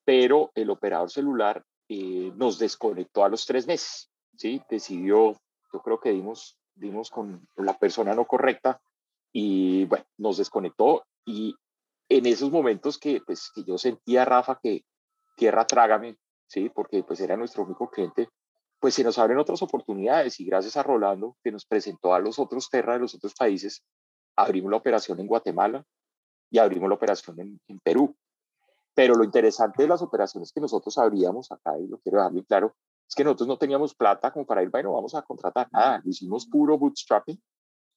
pero 0.04 0.52
el 0.54 0.70
operador 0.70 1.10
celular 1.10 1.64
nos 1.88 2.58
desconectó 2.58 3.24
a 3.24 3.28
los 3.28 3.44
tres 3.46 3.66
meses. 3.66 4.10
¿sí? 4.36 4.62
Decidió, 4.70 5.32
yo 5.72 5.82
creo 5.82 6.00
que 6.00 6.10
dimos 6.10 6.56
dimos 6.74 7.10
con 7.10 7.46
la 7.56 7.78
persona 7.78 8.14
no 8.14 8.26
correcta 8.26 8.80
y 9.32 9.84
bueno, 9.86 10.04
nos 10.18 10.36
desconectó 10.38 11.04
y 11.24 11.54
en 12.08 12.26
esos 12.26 12.50
momentos 12.50 12.98
que, 12.98 13.20
pues, 13.24 13.50
que 13.54 13.64
yo 13.64 13.78
sentía, 13.78 14.24
Rafa, 14.24 14.58
que 14.62 14.84
tierra 15.36 15.66
trágame, 15.66 16.16
¿sí? 16.46 16.68
Porque 16.68 17.02
pues 17.02 17.20
era 17.20 17.36
nuestro 17.36 17.64
único 17.64 17.88
cliente, 17.90 18.28
pues 18.84 18.94
se 18.94 19.04
nos 19.04 19.18
abren 19.18 19.38
otras 19.38 19.62
oportunidades 19.62 20.38
y 20.40 20.44
gracias 20.44 20.76
a 20.76 20.82
Rolando, 20.82 21.36
que 21.42 21.50
nos 21.50 21.64
presentó 21.64 22.14
a 22.14 22.18
los 22.18 22.38
otros 22.38 22.68
Terra 22.68 22.94
de 22.94 23.00
los 23.00 23.14
otros 23.14 23.34
países, 23.34 23.82
abrimos 24.36 24.70
la 24.70 24.76
operación 24.76 25.18
en 25.20 25.26
Guatemala 25.26 25.84
y 26.50 26.58
abrimos 26.58 26.88
la 26.88 26.94
operación 26.96 27.60
en, 27.66 27.80
Perú. 27.80 28.14
Pero 28.94 29.14
lo 29.14 29.24
interesante 29.24 29.82
de 29.82 29.88
las 29.88 30.02
operaciones 30.02 30.52
que 30.52 30.60
nosotros 30.60 30.98
abríamos 30.98 31.50
acá, 31.50 31.78
y 31.78 31.88
lo 31.88 31.98
quiero 31.98 32.18
dejar 32.18 32.32
muy 32.32 32.44
claro, 32.44 32.76
es 33.08 33.14
que 33.14 33.24
nosotros 33.24 33.48
no 33.48 33.56
teníamos 33.56 33.94
plata 33.94 34.30
como 34.30 34.46
para 34.46 34.62
ir, 34.62 34.70
bueno, 34.70 34.92
vamos 34.92 35.14
a 35.14 35.22
contratar 35.22 35.68
nada, 35.72 36.00
lo 36.04 36.10
hicimos 36.10 36.46
puro 36.46 36.78
bootstrapping, 36.78 37.42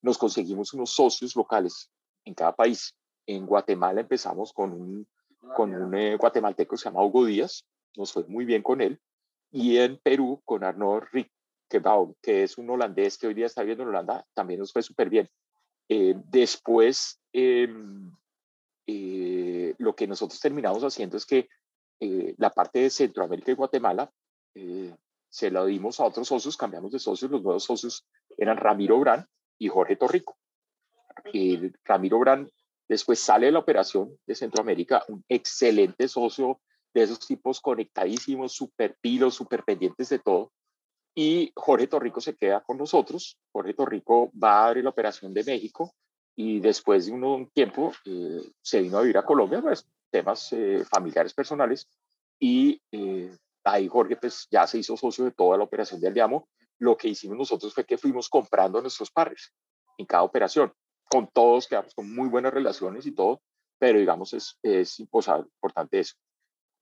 nos 0.01 0.17
conseguimos 0.17 0.73
unos 0.73 0.91
socios 0.91 1.35
locales 1.35 1.91
en 2.25 2.33
cada 2.33 2.55
país. 2.55 2.95
En 3.25 3.45
Guatemala 3.45 4.01
empezamos 4.01 4.53
con 4.53 4.71
un, 4.71 5.07
con 5.55 5.73
un 5.75 5.93
eh, 5.95 6.15
guatemalteco 6.15 6.71
que 6.71 6.77
se 6.77 6.85
llama 6.85 7.03
Hugo 7.03 7.25
Díaz, 7.25 7.65
nos 7.97 8.13
fue 8.13 8.23
muy 8.27 8.45
bien 8.45 8.61
con 8.61 8.81
él, 8.81 8.99
y 9.51 9.77
en 9.77 9.97
Perú 9.97 10.41
con 10.45 10.63
Arnaud 10.63 11.03
Rick, 11.11 11.31
que, 11.69 12.43
es 12.43 12.57
un 12.57 12.69
holandés 12.69 13.17
que 13.17 13.27
hoy 13.27 13.33
día 13.33 13.45
está 13.45 13.61
viviendo 13.61 13.83
en 13.83 13.89
Holanda, 13.89 14.25
también 14.33 14.59
nos 14.59 14.71
fue 14.71 14.81
súper 14.81 15.09
bien. 15.09 15.29
Eh, 15.89 16.15
después, 16.25 17.19
em, 17.33 18.11
eh, 18.85 19.73
lo 19.77 19.95
que 19.95 20.07
nosotros 20.07 20.39
terminamos 20.39 20.83
haciendo 20.83 21.17
es 21.17 21.25
que 21.25 21.49
la 21.99 22.51
parte 22.51 22.79
de 22.79 22.89
Centroamérica 22.91 23.51
y 23.51 23.55
Guatemala 23.55 24.11
eh, 24.53 24.95
se 25.29 25.49
lo 25.49 25.65
dimos 25.65 25.99
a 25.99 26.05
otros 26.05 26.27
socios, 26.27 26.55
cambiamos 26.55 26.91
de 26.91 26.99
socios, 26.99 27.31
los 27.31 27.41
nuevos 27.41 27.63
socios 27.63 28.05
eran 28.37 28.57
Ramiro 28.57 28.99
Brand 28.99 29.25
y 29.57 29.67
Jorge 29.67 29.95
Torrico. 29.95 30.37
Ramiro 31.83 32.19
Brand 32.19 32.49
después 32.87 33.19
sale 33.19 33.47
de 33.47 33.51
la 33.51 33.59
operación 33.59 34.15
de 34.27 34.35
Centroamérica, 34.35 35.03
un 35.07 35.25
excelente 35.27 36.07
socio 36.07 36.61
de 36.93 37.03
esos 37.03 37.19
tipos 37.19 37.61
conectadísimos, 37.61 38.53
súper 38.53 38.97
pilos, 39.01 39.35
súper 39.35 39.63
pendientes 39.63 40.09
de 40.09 40.19
todo. 40.19 40.51
Y 41.15 41.51
Jorge 41.55 41.87
Torrico 41.87 42.21
se 42.21 42.35
queda 42.35 42.61
con 42.61 42.77
nosotros. 42.77 43.37
Jorge 43.51 43.73
Torrico 43.73 44.31
va 44.31 44.59
a 44.59 44.67
abrir 44.67 44.83
la 44.83 44.91
operación 44.91 45.33
de 45.33 45.43
México 45.43 45.93
y 46.35 46.59
después 46.59 47.07
de 47.07 47.13
un 47.13 47.49
tiempo 47.49 47.91
eh, 48.05 48.41
se 48.61 48.81
vino 48.81 48.97
a 48.97 49.01
vivir 49.01 49.17
a 49.17 49.25
Colombia, 49.25 49.61
pues 49.61 49.87
temas 50.11 50.53
eh, 50.53 50.85
familiares 50.85 51.33
personales 51.33 51.87
y 52.39 52.79
ahí 53.63 53.87
Jorge 53.87 54.15
pues 54.15 54.47
ya 54.49 54.65
se 54.67 54.77
hizo 54.79 54.95
socio 54.95 55.25
de 55.25 55.31
toda 55.31 55.57
la 55.57 55.63
operación 55.63 55.99
de 55.99 56.07
Aldeamo. 56.07 56.47
Lo 56.79 56.95
que 56.95 57.09
hicimos 57.09 57.37
nosotros 57.37 57.73
fue 57.73 57.85
que 57.85 57.97
fuimos 57.97 58.29
comprando 58.29 58.81
nuestros 58.81 59.11
pares 59.11 59.53
en 59.97 60.05
cada 60.05 60.23
operación. 60.23 60.71
Con 61.09 61.27
todos 61.33 61.67
quedamos 61.67 61.93
con 61.93 62.13
muy 62.13 62.29
buenas 62.29 62.53
relaciones 62.53 63.05
y 63.05 63.11
todo, 63.11 63.41
pero 63.79 63.99
digamos 63.99 64.33
es, 64.33 64.57
es 64.61 64.99
importante 64.99 65.99
eso. 65.99 66.15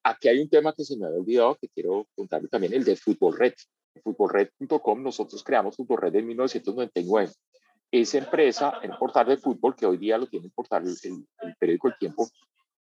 Aquí 0.07 0.27
hay 0.27 0.39
un 0.39 0.49
tema 0.49 0.71
que 0.71 0.85
se 0.85 0.95
me 0.95 1.07
había 1.07 1.17
olvidado 1.17 1.55
que 1.55 1.67
quiero 1.67 2.05
contarle 2.15 2.47
también, 2.47 2.73
el 2.73 2.83
de 2.83 2.95
Fútbol 2.95 3.35
Red. 3.39 3.53
Fútbolred.com, 4.03 5.01
nosotros 5.01 5.43
creamos 5.43 5.75
Fútbol 5.75 5.99
Red 5.99 6.15
en 6.17 6.27
1999. 6.27 7.31
Esa 7.91 8.17
empresa, 8.19 8.73
en 8.83 8.91
portal 8.99 9.25
de 9.25 9.37
fútbol, 9.37 9.75
que 9.75 9.87
hoy 9.87 9.97
día 9.97 10.19
lo 10.19 10.27
tiene 10.27 10.45
el 10.45 10.51
portal, 10.51 10.83
el, 10.85 11.25
el 11.41 11.55
periódico 11.55 11.87
El 11.87 11.97
Tiempo, 11.97 12.29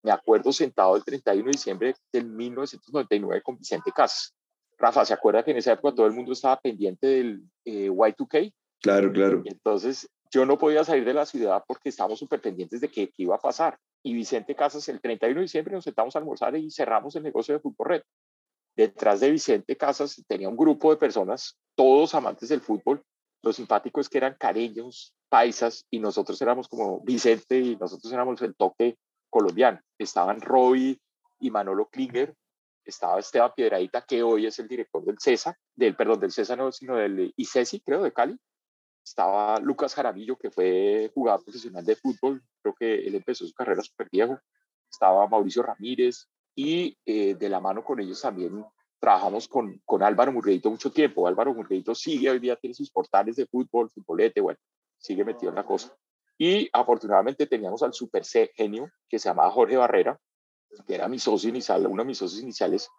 me 0.05 0.13
acuerdo 0.13 0.53
sentado 0.53 0.95
el 0.95 1.03
31 1.03 1.45
de 1.45 1.51
diciembre 1.51 1.95
de 2.13 2.23
1999 2.23 3.43
con 3.43 3.59
Vicente 3.59 3.91
Casas. 3.91 4.37
Rafa, 4.79 5.05
¿se 5.05 5.13
acuerda 5.13 5.43
que 5.43 5.51
en 5.51 5.57
esa 5.57 5.73
época 5.73 5.97
todo 5.97 6.07
el 6.07 6.13
mundo 6.13 6.33
estaba 6.33 6.61
pendiente 6.61 7.09
del 7.09 7.43
eh, 7.65 7.91
Y2K? 7.91 8.55
Claro, 8.81 9.11
claro. 9.13 9.43
entonces 9.45 10.09
yo 10.31 10.47
no 10.47 10.57
podía 10.57 10.85
salir 10.85 11.05
de 11.05 11.15
la 11.15 11.27
ciudad 11.27 11.65
porque 11.67 11.89
estábamos 11.89 12.21
súper 12.21 12.41
pendientes 12.41 12.81
de 12.81 12.89
qué, 12.89 13.11
iba 13.17 13.35
a 13.35 13.41
pasar. 13.41 13.77
Y 14.03 14.15
Vicente 14.15 14.55
Casas, 14.55 14.89
el 14.89 15.01
31 15.01 15.41
de 15.41 15.43
diciembre 15.43 15.75
nos 15.75 15.85
sentamos 15.85 16.15
a 16.15 16.19
almorzar 16.19 16.57
y 16.57 16.71
cerramos 16.71 17.17
el 17.17 17.23
negocio 17.23 17.55
de 17.55 17.61
Fútbol 17.61 17.89
Red. 17.89 18.03
Detrás 18.77 19.21
de 19.21 19.31
Vicente 19.31 19.77
Casas 19.77 20.23
tenía 20.29 20.49
un 20.49 20.57
grupo 20.57 20.91
de 20.91 20.97
personas, 20.97 21.59
todos 21.75 22.15
amantes 22.15 22.49
del 22.49 22.61
fútbol. 22.61 23.03
Lo 23.43 23.53
simpático 23.53 24.01
es 24.01 24.09
que 24.09 24.19
eran 24.19 24.37
careños, 24.39 25.15
paisas, 25.29 25.85
y 25.91 25.99
nosotros 25.99 26.41
éramos 26.43 26.69
como 26.69 27.01
Vicente 27.01 27.59
y 27.59 27.77
nosotros 27.77 28.13
éramos 28.13 28.41
el 28.43 28.55
toque 28.55 28.97
colombiano. 29.31 29.81
Estaban 29.99 30.41
Roy 30.41 31.01
y 31.41 31.51
Manolo 31.51 31.89
Klinger, 31.89 32.35
estaba 32.85 33.19
Esteban 33.19 33.53
Piedradita, 33.55 34.03
que 34.03 34.23
hoy 34.23 34.47
es 34.47 34.59
el 34.59 34.69
director 34.69 35.05
del 35.05 35.19
CESA, 35.21 35.57
del, 35.75 35.95
perdón, 35.95 36.21
del 36.21 36.33
CESA 36.33 36.57
no, 36.57 36.73
sino 36.73 36.97
del 36.97 37.33
ICESI, 37.37 37.81
creo, 37.81 38.03
de 38.03 38.13
Cali. 38.13 38.37
Estaba 39.09 39.59
Lucas 39.59 39.95
Jaramillo, 39.95 40.37
que 40.37 40.51
fue 40.51 41.11
jugador 41.15 41.43
profesional 41.43 41.83
de 41.85 41.97
fútbol, 41.97 42.43
creo 42.61 42.75
que 42.75 43.07
él 43.07 43.15
empezó 43.15 43.47
su 43.47 43.55
carrera 43.55 43.83
súper 43.83 44.09
viejo. 44.13 44.39
Estaba 44.91 45.27
Mauricio 45.27 45.63
Ramírez 45.63 46.29
y 46.55 46.97
eh, 47.07 47.35
de 47.35 47.49
la 47.49 47.59
mano 47.59 47.83
con 47.83 48.01
ellos 48.01 48.21
también 48.21 48.63
trabajamos 49.01 49.49
con, 49.49 49.81
con 49.87 50.03
Álvaro 50.03 50.31
Murguedito 50.33 50.71
mucho 50.71 50.93
tiempo. 50.93 51.27
Álvaro 51.27 51.55
Murguedito 51.55 51.95
sigue 51.95 52.29
hoy 52.29 52.39
día, 52.39 52.57
tiene 52.57 52.75
sus 52.75 52.91
portales 52.91 53.37
de 53.37 53.47
fútbol, 53.47 53.89
futbolete, 53.89 54.43
bueno, 54.43 54.59
sigue 54.99 55.25
metido 55.25 55.51
en 55.51 55.57
la 55.57 55.65
cosa. 55.65 55.97
Y 56.37 56.69
afortunadamente 56.71 57.47
teníamos 57.47 57.83
al 57.83 57.95
super 57.95 58.25
genio 58.55 58.91
que 59.09 59.19
se 59.19 59.31
llamaba 59.31 59.51
Jorge 59.51 59.79
Barrera, 59.79 60.21
que 60.87 60.95
era 60.95 61.09
mi 61.09 61.19
socio 61.19 61.49
inicial, 61.49 61.87
uno 61.87 62.03
de 62.03 62.09
mis 62.09 62.19
socios 62.19 62.43
iniciales 62.43 62.91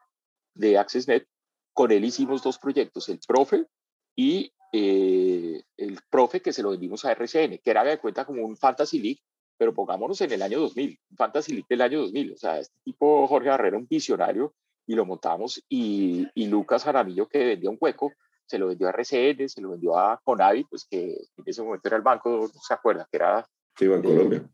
de 0.56 0.78
AccessNet. 0.80 1.28
Con 1.72 1.92
él 1.92 2.04
hicimos 2.04 2.42
dos 2.42 2.58
proyectos, 2.58 3.08
el 3.10 3.20
Profe 3.28 3.68
y 4.16 4.52
eh, 4.72 5.64
el 5.78 6.00
Profe 6.10 6.42
que 6.42 6.54
se 6.54 6.64
lo 6.64 6.72
vendimos 6.72 7.06
a 7.06 7.12
RCN, 7.12 7.60
que 7.64 7.72
era 7.72 7.84
de 7.84 8.00
cuenta 8.00 8.26
como 8.26 8.46
un 8.46 8.58
Fantasy 8.58 9.00
League, 9.00 9.22
pero 9.58 9.74
pongámonos 9.74 10.20
en 10.22 10.32
el 10.32 10.42
año 10.42 10.60
2000, 10.60 11.00
un 11.12 11.18
Fantasy 11.18 11.52
League 11.54 11.68
del 11.70 11.82
año 11.82 12.02
2000. 12.02 12.34
O 12.34 12.38
sea, 12.38 12.60
este 12.60 12.76
tipo 12.84 13.28
Jorge 13.28 13.50
Barrera, 13.50 13.78
un 13.78 13.88
visionario, 13.88 14.54
y 14.86 14.96
lo 14.96 15.06
montamos, 15.06 15.64
y, 15.70 16.28
y 16.34 16.48
Lucas 16.48 16.84
Jaramillo, 16.84 17.28
que 17.28 17.46
vendía 17.46 17.70
un 17.70 17.78
hueco, 17.80 18.12
se 18.46 18.58
lo 18.58 18.68
vendió 18.68 18.88
a 18.88 18.92
RCN, 18.92 19.48
se 19.48 19.62
lo 19.62 19.72
vendió 19.72 19.98
a 19.98 20.20
Conavi, 20.24 20.64
pues 20.64 20.88
que 20.90 21.12
en 21.12 21.44
ese 21.46 21.62
momento 21.62 21.88
era 21.88 21.98
el 21.98 22.04
banco, 22.04 22.50
no 22.52 22.62
se 22.62 22.74
acuerda, 22.74 23.08
que 23.12 23.18
era 23.18 23.48
de 23.80 23.88
Bancolombia. 23.88 24.50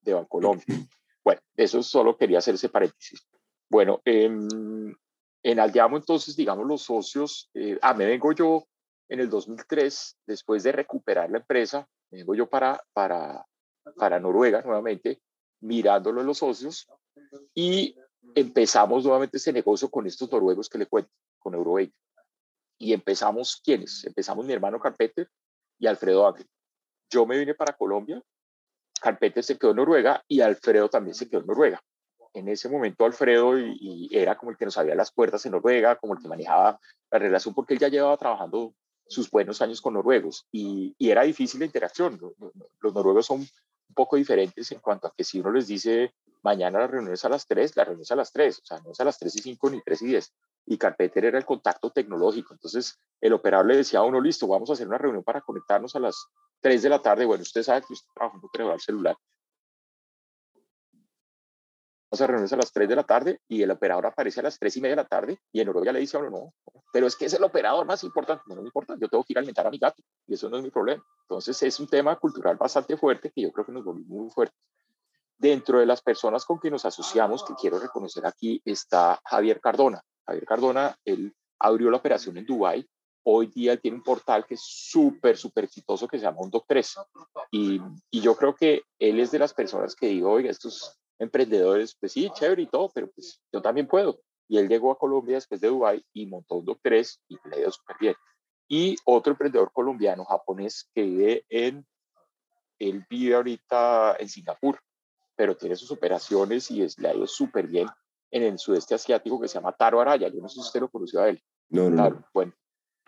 De 0.00 0.14
Bancolombia. 0.14 0.64
Bueno, 1.24 1.40
eso 1.56 1.82
solo 1.82 2.16
quería 2.16 2.38
hacer 2.38 2.54
ese 2.54 2.68
paréntesis. 2.68 3.26
Bueno, 3.68 4.00
en, 4.04 4.96
en 5.42 5.60
Aldeamo 5.60 5.96
entonces, 5.96 6.36
digamos, 6.36 6.66
los 6.66 6.82
socios, 6.82 7.50
eh, 7.54 7.78
ah, 7.82 7.94
me 7.94 8.06
vengo 8.06 8.32
yo 8.32 8.64
en 9.12 9.20
el 9.20 9.28
2003, 9.28 10.16
después 10.26 10.62
de 10.62 10.72
recuperar 10.72 11.30
la 11.30 11.36
empresa, 11.36 11.86
vengo 12.10 12.34
yo 12.34 12.48
para, 12.48 12.82
para, 12.94 13.44
para 13.96 14.18
Noruega 14.18 14.62
nuevamente, 14.62 15.20
mirándolo 15.60 16.22
en 16.22 16.26
los 16.28 16.38
socios, 16.38 16.88
y 17.54 17.94
empezamos 18.34 19.04
nuevamente 19.04 19.36
este 19.36 19.52
negocio 19.52 19.90
con 19.90 20.06
estos 20.06 20.32
noruegos 20.32 20.70
que 20.70 20.78
le 20.78 20.86
cuento, 20.86 21.10
con 21.38 21.52
Eurovate 21.52 21.92
y 22.78 22.94
empezamos, 22.94 23.60
¿quiénes? 23.62 24.02
Empezamos 24.06 24.46
mi 24.46 24.54
hermano 24.54 24.80
Carpeter 24.80 25.28
y 25.78 25.86
Alfredo 25.86 26.26
Ángel. 26.26 26.48
Yo 27.10 27.26
me 27.26 27.38
vine 27.38 27.54
para 27.54 27.74
Colombia, 27.74 28.22
Carpeter 28.98 29.44
se 29.44 29.58
quedó 29.58 29.72
en 29.72 29.76
Noruega 29.76 30.24
y 30.26 30.40
Alfredo 30.40 30.88
también 30.88 31.14
se 31.14 31.28
quedó 31.28 31.42
en 31.42 31.48
Noruega. 31.48 31.82
En 32.32 32.48
ese 32.48 32.70
momento 32.70 33.04
Alfredo 33.04 33.58
y, 33.58 34.08
era 34.10 34.38
como 34.38 34.52
el 34.52 34.56
que 34.56 34.64
nos 34.64 34.78
abría 34.78 34.94
las 34.94 35.12
puertas 35.12 35.44
en 35.44 35.52
Noruega, 35.52 35.96
como 35.96 36.14
el 36.14 36.22
que 36.22 36.28
manejaba 36.28 36.80
la 37.10 37.18
relación, 37.18 37.54
porque 37.54 37.74
él 37.74 37.80
ya 37.80 37.88
llevaba 37.88 38.16
trabajando 38.16 38.74
sus 39.06 39.30
buenos 39.30 39.60
años 39.62 39.80
con 39.80 39.94
noruegos 39.94 40.46
y, 40.52 40.94
y 40.98 41.10
era 41.10 41.22
difícil 41.22 41.60
la 41.60 41.66
interacción. 41.66 42.18
Los 42.80 42.94
noruegos 42.94 43.26
son 43.26 43.40
un 43.40 43.94
poco 43.94 44.16
diferentes 44.16 44.72
en 44.72 44.80
cuanto 44.80 45.06
a 45.06 45.14
que 45.14 45.24
si 45.24 45.40
uno 45.40 45.52
les 45.52 45.66
dice 45.66 46.14
mañana 46.42 46.80
la 46.80 46.86
reunión 46.86 47.14
es 47.14 47.24
a 47.24 47.28
las 47.28 47.46
3, 47.46 47.76
la 47.76 47.84
reunión 47.84 48.02
es 48.02 48.10
a 48.10 48.16
las 48.16 48.32
3, 48.32 48.58
o 48.58 48.64
sea, 48.64 48.80
no 48.80 48.90
es 48.92 49.00
a 49.00 49.04
las 49.04 49.18
3 49.18 49.36
y 49.36 49.38
5 49.42 49.70
ni 49.70 49.80
3 49.82 50.02
y 50.02 50.06
10 50.06 50.32
y 50.66 50.78
Carpeter 50.78 51.24
era 51.24 51.38
el 51.38 51.44
contacto 51.44 51.90
tecnológico. 51.90 52.54
Entonces, 52.54 52.98
el 53.20 53.32
operador 53.32 53.66
le 53.66 53.76
decía 53.76 54.00
a 54.00 54.04
uno, 54.04 54.20
listo, 54.20 54.46
vamos 54.46 54.70
a 54.70 54.74
hacer 54.74 54.86
una 54.86 54.98
reunión 54.98 55.24
para 55.24 55.40
conectarnos 55.40 55.96
a 55.96 56.00
las 56.00 56.26
3 56.60 56.82
de 56.82 56.88
la 56.88 57.00
tarde. 57.00 57.24
Bueno, 57.24 57.42
usted 57.42 57.62
sabe 57.62 57.82
que 57.86 57.92
usted 57.92 58.08
trabaja 58.14 58.38
en 58.38 58.64
un 58.64 58.80
celular. 58.80 59.16
A 62.20 62.26
reunirnos 62.26 62.52
a 62.52 62.56
las 62.56 62.72
3 62.72 62.88
de 62.88 62.96
la 62.96 63.04
tarde 63.04 63.40
y 63.48 63.62
el 63.62 63.70
operador 63.70 64.06
aparece 64.06 64.40
a 64.40 64.42
las 64.42 64.58
3 64.58 64.76
y 64.76 64.80
media 64.80 64.96
de 64.96 65.02
la 65.02 65.08
tarde 65.08 65.38
y 65.52 65.60
en 65.60 65.66
Noruega 65.66 65.92
le 65.92 66.00
dice 66.00 66.16
a 66.16 66.20
uno, 66.20 66.30
no, 66.30 66.54
pero 66.92 67.06
es 67.06 67.16
que 67.16 67.24
es 67.24 67.32
el 67.32 67.42
operador 67.42 67.86
más 67.86 68.04
importante. 68.04 68.42
No, 68.46 68.56
no 68.56 68.62
me 68.62 68.68
importa, 68.68 68.94
yo 69.00 69.08
tengo 69.08 69.24
que 69.24 69.32
ir 69.32 69.38
a 69.38 69.40
alimentar 69.40 69.66
a 69.66 69.70
mi 69.70 69.78
gato 69.78 70.02
y 70.26 70.34
eso 70.34 70.50
no 70.50 70.58
es 70.58 70.62
mi 70.62 70.70
problema. 70.70 71.02
Entonces 71.22 71.62
es 71.62 71.80
un 71.80 71.88
tema 71.88 72.16
cultural 72.16 72.56
bastante 72.56 72.96
fuerte 72.96 73.32
que 73.34 73.42
yo 73.42 73.52
creo 73.52 73.64
que 73.64 73.72
nos 73.72 73.84
volvió 73.84 74.04
muy 74.04 74.30
fuerte. 74.30 74.54
Dentro 75.38 75.78
de 75.78 75.86
las 75.86 76.02
personas 76.02 76.44
con 76.44 76.60
que 76.60 76.70
nos 76.70 76.84
asociamos, 76.84 77.44
que 77.44 77.54
quiero 77.54 77.78
reconocer 77.78 78.26
aquí, 78.26 78.60
está 78.64 79.18
Javier 79.24 79.60
Cardona. 79.60 80.00
Javier 80.26 80.44
Cardona, 80.44 80.96
él 81.04 81.34
abrió 81.58 81.90
la 81.90 81.96
operación 81.96 82.36
en 82.36 82.44
Dubái. 82.44 82.86
Hoy 83.24 83.46
día 83.46 83.76
tiene 83.76 83.96
un 83.96 84.02
portal 84.02 84.44
que 84.46 84.54
es 84.54 84.62
súper, 84.62 85.36
súper 85.36 85.64
exitoso 85.64 86.06
que 86.06 86.18
se 86.18 86.24
llama 86.24 86.38
Undoc3. 86.38 87.06
Y, 87.52 87.80
y 88.10 88.20
yo 88.20 88.36
creo 88.36 88.54
que 88.54 88.82
él 88.98 89.18
es 89.18 89.30
de 89.30 89.38
las 89.38 89.54
personas 89.54 89.96
que 89.96 90.08
digo, 90.08 90.30
oiga, 90.30 90.50
estos 90.50 91.01
emprendedores, 91.22 91.96
pues 91.98 92.12
sí, 92.12 92.30
chévere 92.34 92.62
y 92.62 92.66
todo, 92.66 92.90
pero 92.92 93.10
pues 93.10 93.40
yo 93.52 93.62
también 93.62 93.86
puedo. 93.86 94.20
Y 94.48 94.58
él 94.58 94.68
llegó 94.68 94.90
a 94.90 94.98
Colombia 94.98 95.36
después 95.36 95.60
de 95.60 95.68
Dubai 95.68 96.04
y 96.12 96.26
montó 96.26 96.56
un 96.56 96.66
Doc3 96.66 97.20
y 97.28 97.36
le 97.48 97.58
dio 97.58 97.70
súper 97.70 97.96
bien. 98.00 98.14
Y 98.68 98.96
otro 99.04 99.32
emprendedor 99.32 99.70
colombiano, 99.72 100.24
japonés, 100.24 100.90
que 100.94 101.02
vive 101.02 101.46
en, 101.48 101.86
él 102.78 103.06
vive 103.08 103.34
ahorita 103.34 104.16
en 104.18 104.28
Singapur, 104.28 104.80
pero 105.36 105.56
tiene 105.56 105.76
sus 105.76 105.90
operaciones 105.90 106.70
y 106.70 106.82
es, 106.82 106.98
le 106.98 107.08
ha 107.08 107.14
ido 107.14 107.26
súper 107.26 107.68
bien 107.68 107.88
en 108.30 108.42
el 108.42 108.58
sudeste 108.58 108.94
asiático 108.94 109.40
que 109.40 109.48
se 109.48 109.54
llama 109.54 109.72
Taro 109.72 110.00
Araya. 110.00 110.28
Yo 110.28 110.40
no 110.40 110.48
sé 110.48 110.54
si 110.54 110.60
usted 110.60 110.80
lo 110.80 110.90
conoció 110.90 111.20
a 111.20 111.28
él. 111.28 111.42
No, 111.68 111.88
no. 111.88 112.24
bueno, 112.34 112.52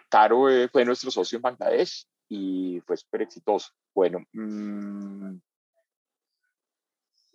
Taro 0.09 0.49
eh, 0.49 0.69
fue 0.69 0.85
nuestro 0.85 1.11
socio 1.11 1.37
en 1.37 1.43
Bangladesh 1.43 2.07
y 2.29 2.81
fue 2.87 2.97
súper 2.97 3.23
exitoso. 3.23 3.73
Bueno, 3.95 4.21
mmm, 4.33 5.37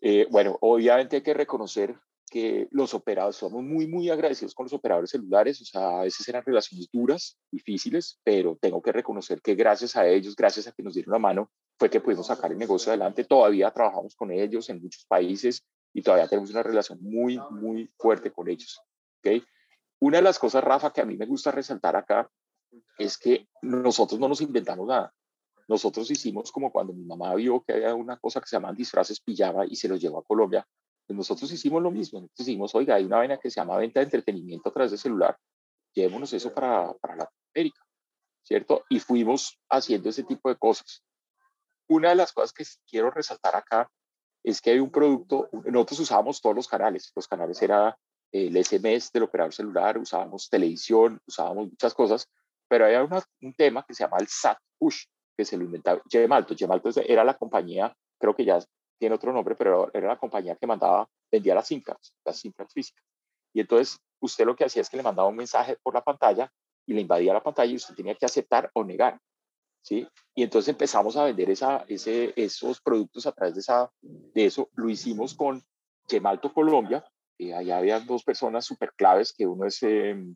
eh, 0.02 0.28
bueno, 0.30 0.58
obviamente 0.62 1.18
hay 1.18 1.22
que 1.22 1.34
reconocer 1.34 1.96
que 2.30 2.68
los 2.72 2.94
operadores, 2.94 3.38
somos 3.38 3.64
muy, 3.64 3.88
muy 3.88 4.10
agradecidos 4.10 4.54
con 4.54 4.66
los 4.66 4.74
operadores 4.74 5.10
celulares, 5.10 5.62
o 5.62 5.66
sea, 5.66 6.00
a 6.00 6.04
veces 6.04 6.28
eran 6.28 6.44
relaciones 6.46 6.88
duras, 6.92 7.38
difíciles, 7.52 8.20
pero 8.24 8.58
tengo 8.62 8.82
que 8.82 8.92
reconocer 8.92 9.42
que 9.42 9.56
gracias 9.56 9.96
a 9.96 10.08
ellos, 10.08 10.36
gracias 10.36 10.68
a 10.68 10.72
que 10.72 10.84
nos 10.84 10.94
dieron 10.94 11.14
la 11.14 11.20
mano, 11.20 11.50
fue 11.78 11.90
que 11.90 12.02
pudimos 12.02 12.28
sacar 12.28 12.52
el 12.52 12.58
negocio 12.58 12.92
adelante. 12.92 13.24
Todavía 13.24 13.72
trabajamos 13.72 14.16
con 14.16 14.32
ellos 14.32 14.70
en 14.70 14.82
muchos 14.82 15.06
países 15.06 15.66
y 15.94 16.02
todavía 16.02 16.28
tenemos 16.28 16.52
una 16.52 16.62
relación 16.62 17.00
muy, 17.02 17.40
muy 17.52 17.90
fuerte 17.98 18.32
con 18.32 18.50
ellos. 18.50 18.82
¿okay? 19.20 19.44
Una 20.00 20.18
de 20.18 20.24
las 20.24 20.38
cosas, 20.38 20.64
Rafa, 20.64 20.92
que 20.94 21.02
a 21.02 21.06
mí 21.06 21.18
me 21.18 21.26
gusta 21.26 21.52
resaltar 21.52 21.96
acá 21.96 22.30
es 22.98 23.18
que 23.18 23.48
nosotros 23.62 24.20
no 24.20 24.28
nos 24.28 24.42
inventamos 24.42 24.88
nada. 24.88 25.14
Nosotros 25.70 26.10
hicimos 26.10 26.52
como 26.52 26.72
cuando 26.72 26.94
mi 26.94 27.06
mamá 27.06 27.36
vio 27.36 27.62
que 27.62 27.74
había 27.74 27.94
una 27.94 28.18
cosa 28.18 28.42
que 28.42 28.48
se 28.48 28.56
llaman 28.56 28.76
disfraces 28.76 29.20
pijama 29.22 29.68
y 29.68 29.76
se 29.76 29.88
los 29.88 30.02
llevó 30.02 30.18
a 30.18 30.24
Colombia. 30.24 30.68
Pues 31.06 31.16
nosotros 31.16 31.52
hicimos 31.52 31.84
lo 31.84 31.92
mismo. 31.92 32.22
Nosotros 32.22 32.48
dijimos, 32.48 32.74
oiga, 32.74 32.96
hay 32.96 33.06
una 33.06 33.18
vaina 33.18 33.38
que 33.38 33.52
se 33.52 33.60
llama 33.60 33.78
venta 33.78 34.00
de 34.00 34.06
entretenimiento 34.06 34.70
a 34.70 34.74
través 34.74 34.92
de 34.92 34.98
celular. 34.98 35.38
Llevémonos 35.94 36.34
eso 36.34 36.52
para, 36.52 36.92
para 36.96 37.18
Latinoamérica, 37.18 37.86
¿cierto? 38.42 38.84
Y 38.90 39.00
fuimos 39.00 39.60
haciendo 39.70 40.10
ese 40.10 40.24
tipo 40.24 40.50
de 40.50 40.56
cosas. 40.56 41.04
Una 41.88 42.10
de 42.10 42.16
las 42.16 42.34
cosas 42.34 42.52
que 42.52 42.64
quiero 42.90 43.12
resaltar 43.12 43.56
acá 43.56 43.92
es 44.44 44.62
que 44.62 44.72
hay 44.72 44.80
un 44.80 44.90
producto, 44.90 45.50
nosotros 45.66 46.00
usábamos 46.00 46.42
todos 46.42 46.56
los 46.56 46.68
canales. 46.68 47.12
Los 47.16 47.28
canales 47.28 47.62
era 47.62 47.96
el 48.32 48.58
SMS 48.64 49.12
del 49.12 49.24
operador 49.24 49.54
celular, 49.54 50.00
usábamos 50.00 50.50
televisión, 50.50 51.20
usábamos 51.28 51.70
muchas 51.70 51.94
cosas, 51.94 52.28
pero 52.68 52.86
había 52.86 53.04
un 53.04 53.54
tema 53.54 53.86
que 53.88 53.94
se 53.94 54.04
llama 54.04 54.18
el 54.20 54.28
SAT 54.28 54.58
Push, 54.80 55.06
que 55.40 55.46
se 55.46 55.56
lo 55.56 55.64
inventaba 55.64 56.02
Gemalto. 56.12 56.54
Gemalto 56.54 56.90
era 57.08 57.24
la 57.24 57.34
compañía, 57.34 57.96
creo 58.20 58.36
que 58.36 58.44
ya 58.44 58.60
tiene 59.00 59.16
otro 59.16 59.32
nombre, 59.32 59.56
pero 59.56 59.90
era 59.94 60.10
la 60.10 60.18
compañía 60.20 60.58
que 60.58 60.68
mandaba, 60.68 61.08
vendía 61.32 61.56
las 61.56 61.66
SIM 61.66 61.82
las 62.26 62.38
SIM 62.38 62.52
físicas. 62.74 63.02
Y 63.54 63.62
entonces 63.62 63.98
usted 64.20 64.46
lo 64.46 64.54
que 64.54 64.66
hacía 64.66 64.82
es 64.82 64.90
que 64.90 64.98
le 64.98 65.04
mandaba 65.04 65.30
un 65.30 65.38
mensaje 65.38 65.78
por 65.82 65.94
la 65.94 66.02
pantalla 66.02 66.52
y 66.86 66.94
le 66.94 67.00
invadía 67.00 67.32
la 67.32 67.42
pantalla 67.42 67.72
y 67.72 67.78
usted 67.78 67.96
tenía 67.96 68.16
que 68.16 68.26
aceptar 68.26 68.70
o 68.74 68.84
negar. 68.84 69.18
¿sí? 69.82 70.06
Y 70.36 70.44
entonces 70.44 70.68
empezamos 70.68 71.16
a 71.16 71.24
vender 71.24 71.50
esa, 71.50 71.86
ese, 71.88 72.34
esos 72.36 72.82
productos 72.82 73.26
a 73.26 73.32
través 73.32 73.56
de, 73.56 73.62
esa, 73.62 73.90
de 74.02 74.46
eso. 74.46 74.68
Lo 74.74 74.90
hicimos 74.90 75.36
con 75.36 75.64
Gemalto 76.06 76.54
Colombia. 76.54 77.10
y 77.38 77.54
allá 77.54 77.78
había 77.78 78.02
dos 78.02 78.26
personas 78.26 78.66
súper 78.66 78.92
claves, 78.98 79.32
que 79.32 79.48
uno 79.48 79.66
es 79.66 79.82
em, 79.84 80.36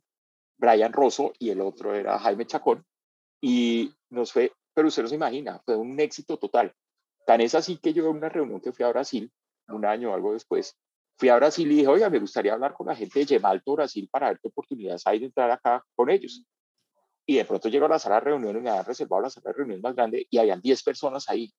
Brian 0.58 0.94
Rosso 0.94 1.34
y 1.40 1.50
el 1.50 1.60
otro 1.60 1.94
era 1.94 2.18
Jaime 2.20 2.48
Chacón. 2.48 2.86
Y 3.42 3.94
nos 4.10 4.32
fue 4.32 4.54
pero 4.74 4.88
usted 4.88 5.04
no 5.04 5.10
se 5.10 5.16
imagina, 5.16 5.62
fue 5.66 5.76
un 5.76 6.00
éxito 6.00 6.38
total. 6.38 6.74
Tan 7.26 7.42
es 7.42 7.56
así 7.56 7.78
que 7.78 7.94
yo 7.94 8.10
en 8.10 8.18
una 8.18 8.30
reunión 8.30 8.60
que 8.60 8.72
fui 8.72 8.86
a 8.86 8.90
Brasil, 8.90 9.32
un 9.68 9.86
año 9.86 10.12
o 10.12 10.14
algo 10.14 10.34
después, 10.34 10.78
fui 11.18 11.30
a 11.30 11.36
Brasil 11.36 11.72
y 11.72 11.76
dije, 11.76 11.88
oiga, 11.88 12.10
me 12.10 12.20
gustaría 12.20 12.54
hablar 12.54 12.74
con 12.74 12.88
la 12.88 12.96
gente 12.96 13.20
de 13.20 13.26
Gemalto 13.26 13.74
Brasil 13.74 14.10
para 14.12 14.30
ver 14.30 14.40
qué 14.42 14.48
oportunidades 14.48 15.04
hay 15.06 15.20
de 15.20 15.26
entrar 15.26 15.52
acá 15.52 15.86
con 15.96 16.10
ellos. 16.10 16.44
Y 17.26 17.38
de 17.38 17.46
pronto 17.46 17.70
llego 17.70 17.86
a 17.86 17.90
la 17.90 18.00
sala 18.00 18.16
de 18.16 18.22
reuniones, 18.22 18.62
me 18.62 18.70
habían 18.70 18.86
reservado 18.86 19.22
la 19.22 19.30
sala 19.30 19.52
de 19.52 19.54
reuniones 19.54 19.84
más 19.84 19.96
grande 19.96 20.28
y 20.30 20.38
habían 20.38 20.60
10 20.60 20.84
personas 20.84 21.30
ahí. 21.30 21.54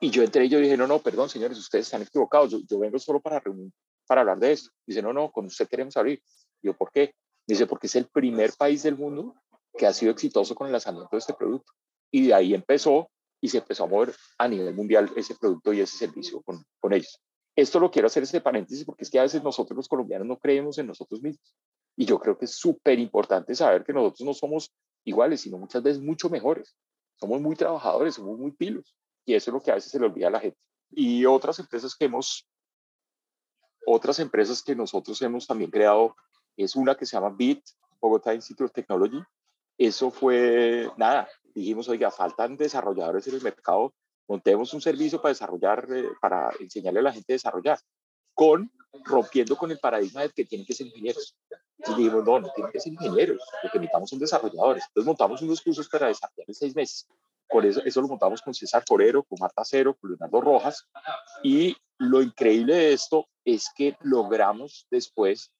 Y 0.00 0.10
yo 0.10 0.22
entré 0.22 0.44
y 0.44 0.48
dije, 0.48 0.76
no, 0.76 0.86
no, 0.86 0.98
perdón, 0.98 1.28
señores, 1.28 1.58
ustedes 1.58 1.86
están 1.86 2.02
equivocados, 2.02 2.50
yo, 2.50 2.58
yo 2.68 2.78
vengo 2.78 2.98
solo 2.98 3.20
para, 3.20 3.38
reunir, 3.38 3.70
para 4.06 4.22
hablar 4.22 4.38
de 4.38 4.52
esto. 4.52 4.70
Dice, 4.86 5.00
no, 5.02 5.12
no, 5.12 5.30
con 5.30 5.46
usted 5.46 5.68
queremos 5.68 5.96
abrir. 5.96 6.22
yo, 6.62 6.74
¿por 6.74 6.90
qué? 6.90 7.14
Dice, 7.46 7.66
porque 7.66 7.86
es 7.86 7.96
el 7.96 8.06
primer 8.06 8.52
país 8.58 8.82
del 8.82 8.96
mundo 8.96 9.34
que 9.76 9.86
ha 9.86 9.92
sido 9.92 10.12
exitoso 10.12 10.54
con 10.54 10.66
el 10.66 10.72
lanzamiento 10.72 11.08
de 11.12 11.18
este 11.18 11.34
producto 11.34 11.72
y 12.10 12.26
de 12.26 12.34
ahí 12.34 12.54
empezó 12.54 13.10
y 13.40 13.48
se 13.48 13.58
empezó 13.58 13.84
a 13.84 13.86
mover 13.86 14.14
a 14.38 14.48
nivel 14.48 14.74
mundial 14.74 15.10
ese 15.16 15.34
producto 15.34 15.72
y 15.72 15.80
ese 15.80 15.96
servicio 15.96 16.42
con, 16.42 16.62
con 16.78 16.92
ellos. 16.92 17.20
Esto 17.56 17.80
lo 17.80 17.90
quiero 17.90 18.06
hacer 18.06 18.22
este 18.22 18.40
paréntesis 18.40 18.84
porque 18.84 19.04
es 19.04 19.10
que 19.10 19.18
a 19.18 19.22
veces 19.22 19.42
nosotros 19.42 19.76
los 19.76 19.88
colombianos 19.88 20.26
no 20.26 20.38
creemos 20.38 20.78
en 20.78 20.86
nosotros 20.86 21.22
mismos. 21.22 21.54
Y 21.96 22.04
yo 22.04 22.18
creo 22.18 22.38
que 22.38 22.44
es 22.44 22.54
súper 22.54 22.98
importante 22.98 23.54
saber 23.54 23.84
que 23.84 23.92
nosotros 23.92 24.26
no 24.26 24.34
somos 24.34 24.72
iguales, 25.04 25.40
sino 25.40 25.58
muchas 25.58 25.82
veces 25.82 26.00
mucho 26.02 26.30
mejores. 26.30 26.76
Somos 27.16 27.40
muy 27.40 27.56
trabajadores, 27.56 28.14
somos 28.14 28.38
muy 28.38 28.52
pilos. 28.52 28.94
Y 29.24 29.34
eso 29.34 29.50
es 29.50 29.54
lo 29.54 29.60
que 29.60 29.70
a 29.70 29.74
veces 29.74 29.90
se 29.90 29.98
le 29.98 30.06
olvida 30.06 30.28
a 30.28 30.30
la 30.30 30.40
gente. 30.40 30.58
Y 30.90 31.26
otras 31.26 31.58
empresas 31.58 31.94
que 31.94 32.06
hemos, 32.06 32.48
otras 33.86 34.18
empresas 34.18 34.62
que 34.62 34.74
nosotros 34.74 35.20
hemos 35.22 35.46
también 35.46 35.70
creado, 35.70 36.16
es 36.56 36.76
una 36.76 36.94
que 36.94 37.06
se 37.06 37.16
llama 37.16 37.30
BIT, 37.30 37.62
Bogotá 38.00 38.34
Institute 38.34 38.64
of 38.64 38.72
Technology. 38.72 39.22
Eso 39.76 40.10
fue, 40.10 40.90
nada, 40.96 41.28
dijimos, 41.54 41.88
oiga, 41.88 42.10
faltan 42.10 42.56
desarrolladores 42.56 43.26
en 43.28 43.34
el 43.34 43.42
mercado, 43.42 43.92
montemos 44.28 44.72
un 44.74 44.80
servicio 44.80 45.20
para 45.20 45.32
desarrollar, 45.32 45.86
eh, 45.92 46.08
para 46.20 46.50
enseñarle 46.60 47.00
a 47.00 47.04
la 47.04 47.12
gente 47.12 47.32
a 47.32 47.34
desarrollar, 47.34 47.78
con, 48.34 48.70
rompiendo 49.04 49.56
con 49.56 49.70
el 49.70 49.78
paradigma 49.78 50.22
de 50.22 50.30
que 50.30 50.44
tienen 50.44 50.66
que 50.66 50.74
ser 50.74 50.86
ingenieros. 50.86 51.36
Y 51.78 51.94
dijimos, 51.94 52.24
no, 52.24 52.40
no 52.40 52.52
tienen 52.54 52.72
que 52.72 52.80
ser 52.80 52.92
ingenieros, 52.92 53.38
lo 53.62 53.70
que 53.70 53.78
necesitamos 53.78 54.10
son 54.10 54.18
desarrolladores. 54.18 54.84
Entonces 54.88 55.06
montamos 55.06 55.42
unos 55.42 55.60
cursos 55.60 55.88
para 55.88 56.08
desarrollar 56.08 56.44
en 56.46 56.54
seis 56.54 56.74
meses. 56.76 57.08
Por 57.48 57.66
eso, 57.66 57.82
eso 57.84 58.00
lo 58.00 58.08
montamos 58.08 58.42
con 58.42 58.54
César 58.54 58.84
Forero, 58.86 59.24
con 59.24 59.38
Marta 59.40 59.62
Cero, 59.64 59.96
con 60.00 60.10
Leonardo 60.10 60.40
Rojas. 60.40 60.86
Y 61.42 61.76
lo 61.98 62.22
increíble 62.22 62.74
de 62.74 62.92
esto 62.92 63.26
es 63.44 63.68
que 63.74 63.96
logramos 64.02 64.86
después 64.90 65.50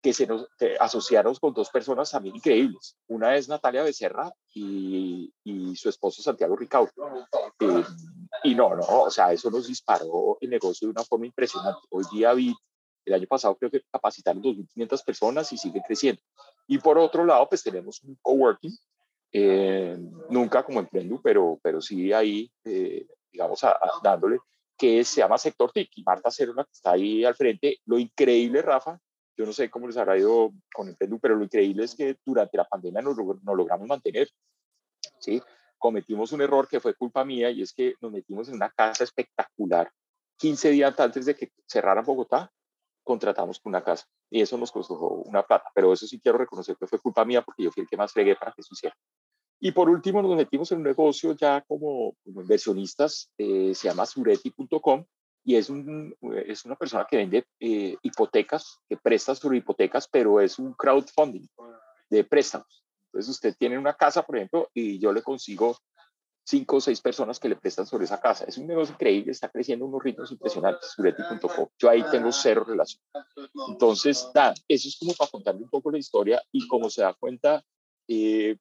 que 0.00 0.12
se 0.12 0.26
nos 0.26 0.46
asociaron 0.80 1.34
con 1.36 1.54
dos 1.54 1.70
personas 1.70 2.10
también 2.10 2.36
increíbles. 2.36 2.96
Una 3.08 3.36
es 3.36 3.48
Natalia 3.48 3.82
Becerra 3.82 4.32
y, 4.54 5.32
y 5.44 5.76
su 5.76 5.88
esposo 5.88 6.22
Santiago 6.22 6.56
Ricaurte. 6.56 7.00
Eh, 7.60 7.84
y 8.44 8.54
no, 8.54 8.74
no, 8.74 8.84
o 9.02 9.10
sea, 9.10 9.32
eso 9.32 9.50
nos 9.50 9.66
disparó 9.66 10.38
el 10.40 10.50
negocio 10.50 10.88
de 10.88 10.92
una 10.92 11.04
forma 11.04 11.26
impresionante. 11.26 11.80
Hoy 11.90 12.04
día 12.12 12.32
vi, 12.34 12.54
el 13.04 13.14
año 13.14 13.26
pasado 13.26 13.56
creo 13.56 13.70
que 13.70 13.82
capacitaron 13.90 14.42
2.500 14.42 15.04
personas 15.04 15.52
y 15.52 15.58
sigue 15.58 15.82
creciendo. 15.86 16.22
Y 16.66 16.78
por 16.78 16.98
otro 16.98 17.24
lado, 17.24 17.48
pues 17.48 17.62
tenemos 17.62 18.02
un 18.02 18.16
coworking, 18.20 18.76
eh, 19.32 19.96
nunca 20.30 20.62
como 20.62 20.80
emprendo, 20.80 21.20
pero, 21.22 21.58
pero 21.62 21.80
sí 21.80 22.12
ahí, 22.12 22.50
eh, 22.64 23.06
digamos, 23.32 23.60
dándole, 24.02 24.38
que 24.76 25.04
se 25.04 25.20
llama 25.20 25.38
Sector 25.38 25.72
TIC. 25.72 25.90
Y 25.96 26.02
Marta 26.02 26.30
Cerona, 26.30 26.64
que 26.64 26.72
está 26.72 26.92
ahí 26.92 27.24
al 27.24 27.34
frente. 27.34 27.78
Lo 27.86 27.98
increíble, 27.98 28.62
Rafa, 28.62 28.98
yo 29.36 29.46
no 29.46 29.52
sé 29.52 29.70
cómo 29.70 29.86
les 29.86 29.96
habrá 29.96 30.18
ido 30.18 30.52
con 30.74 30.88
el 30.88 30.96
Perú, 30.96 31.18
pero 31.20 31.36
lo 31.36 31.44
increíble 31.44 31.84
es 31.84 31.94
que 31.94 32.16
durante 32.24 32.56
la 32.56 32.64
pandemia 32.64 33.02
nos, 33.02 33.16
nos 33.16 33.56
logramos 33.56 33.88
mantener. 33.88 34.28
¿sí? 35.18 35.42
Cometimos 35.78 36.32
un 36.32 36.42
error 36.42 36.68
que 36.68 36.80
fue 36.80 36.94
culpa 36.94 37.24
mía 37.24 37.50
y 37.50 37.62
es 37.62 37.72
que 37.72 37.94
nos 38.00 38.12
metimos 38.12 38.48
en 38.48 38.56
una 38.56 38.70
casa 38.70 39.04
espectacular. 39.04 39.90
15 40.38 40.70
días 40.70 40.98
antes 40.98 41.26
de 41.26 41.36
que 41.36 41.50
cerraran 41.66 42.04
Bogotá, 42.04 42.52
contratamos 43.04 43.60
una 43.64 43.82
casa 43.82 44.06
y 44.30 44.40
eso 44.40 44.56
nos 44.56 44.70
costó 44.70 44.94
una 44.94 45.42
plata, 45.42 45.70
pero 45.74 45.92
eso 45.92 46.06
sí 46.06 46.20
quiero 46.20 46.38
reconocer 46.38 46.76
que 46.76 46.86
fue 46.86 46.98
culpa 46.98 47.24
mía 47.24 47.42
porque 47.42 47.64
yo 47.64 47.70
fui 47.70 47.82
el 47.82 47.88
que 47.88 47.96
más 47.96 48.12
fregué 48.12 48.36
para 48.36 48.52
que 48.52 48.60
eso 48.60 48.70
hiciera. 48.72 48.96
Y 49.60 49.72
por 49.72 49.88
último 49.88 50.22
nos 50.22 50.36
metimos 50.36 50.72
en 50.72 50.78
un 50.78 50.84
negocio 50.84 51.34
ya 51.34 51.62
como, 51.62 52.16
inversionistas, 52.24 53.30
eh, 53.38 53.74
se 53.74 53.88
llama 53.88 54.06
sureti.com 54.06 55.04
y 55.44 55.56
es, 55.56 55.70
un, 55.70 56.14
es 56.46 56.64
una 56.64 56.76
persona 56.76 57.06
que 57.08 57.16
vende 57.16 57.46
eh, 57.58 57.96
hipotecas, 58.02 58.80
que 58.88 58.96
presta 58.96 59.34
sobre 59.34 59.58
hipotecas, 59.58 60.08
pero 60.08 60.40
es 60.40 60.58
un 60.58 60.72
crowdfunding 60.74 61.46
de 62.10 62.24
préstamos. 62.24 62.84
Entonces 63.06 63.30
usted 63.30 63.56
tiene 63.58 63.78
una 63.78 63.94
casa, 63.94 64.22
por 64.22 64.36
ejemplo, 64.36 64.70
y 64.72 64.98
yo 64.98 65.12
le 65.12 65.22
consigo 65.22 65.76
cinco 66.44 66.76
o 66.76 66.80
seis 66.80 67.00
personas 67.00 67.38
que 67.38 67.48
le 67.48 67.56
prestan 67.56 67.86
sobre 67.86 68.04
esa 68.04 68.20
casa. 68.20 68.44
Es 68.46 68.58
un 68.58 68.66
negocio 68.66 68.94
increíble, 68.94 69.32
está 69.32 69.48
creciendo 69.48 69.86
unos 69.86 70.02
ritmos 70.02 70.30
impresionantes, 70.30 70.90
sureti.com. 70.90 71.68
Yo 71.78 71.90
ahí 71.90 72.04
tengo 72.10 72.32
cero 72.32 72.64
relación. 72.64 73.02
Entonces, 73.68 74.28
nada, 74.34 74.54
eso 74.68 74.88
es 74.88 74.96
como 74.98 75.14
para 75.14 75.30
contarle 75.30 75.62
un 75.62 75.70
poco 75.70 75.90
la 75.90 75.98
historia 75.98 76.42
y 76.50 76.66
como 76.66 76.90
se 76.90 77.02
da 77.02 77.14
cuenta, 77.14 77.62
eh, 78.08 78.56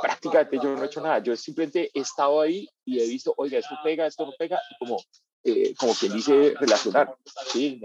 prácticamente 0.00 0.58
yo 0.62 0.74
no 0.74 0.82
he 0.82 0.86
hecho 0.86 1.00
nada. 1.00 1.18
Yo 1.18 1.36
simplemente 1.36 1.90
he 1.92 2.00
estado 2.00 2.40
ahí 2.40 2.68
y 2.84 3.00
he 3.00 3.06
visto, 3.06 3.34
oiga, 3.36 3.58
esto 3.58 3.76
pega, 3.82 4.06
esto 4.06 4.24
no 4.24 4.32
pega, 4.38 4.58
y 4.70 4.78
como, 4.78 4.98
eh, 5.44 5.74
como 5.76 5.94
quien 5.94 6.12
dice, 6.12 6.54
relacionar. 6.58 7.16
¿sí? 7.52 7.80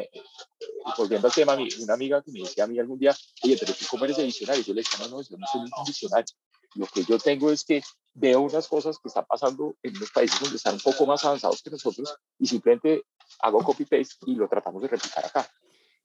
volviendo 0.97 1.27
al 1.27 1.33
tema, 1.33 1.57
una 1.79 1.93
amiga 1.93 2.21
que 2.21 2.31
me 2.31 2.39
decía 2.41 2.65
a 2.65 2.67
mí 2.67 2.79
algún 2.79 2.99
día, 2.99 3.15
oye, 3.43 3.57
pero 3.59 3.73
tú 3.73 3.85
cómo 3.89 4.05
eres 4.05 4.17
de 4.17 4.23
visionario. 4.23 4.63
Yo 4.63 4.73
le 4.73 4.81
decía, 4.81 4.99
no, 4.99 5.17
no, 5.17 5.21
yo 5.21 5.37
no 5.37 5.47
soy 5.47 5.61
un 5.61 5.85
visionario. 5.85 6.35
Lo 6.75 6.87
que 6.87 7.03
yo 7.03 7.19
tengo 7.19 7.51
es 7.51 7.63
que 7.63 7.83
veo 8.15 8.41
unas 8.41 8.67
cosas 8.67 8.97
que 8.99 9.07
están 9.07 9.25
pasando 9.25 9.75
en 9.81 9.99
los 9.99 10.11
países 10.11 10.39
donde 10.39 10.57
están 10.57 10.75
un 10.75 10.79
poco 10.79 11.05
más 11.05 11.23
avanzados 11.23 11.61
que 11.61 11.69
nosotros 11.69 12.15
y 12.39 12.47
simplemente 12.47 13.03
hago 13.39 13.63
copy-paste 13.63 14.15
y 14.27 14.35
lo 14.35 14.47
tratamos 14.47 14.81
de 14.81 14.87
replicar 14.87 15.25
acá. 15.25 15.47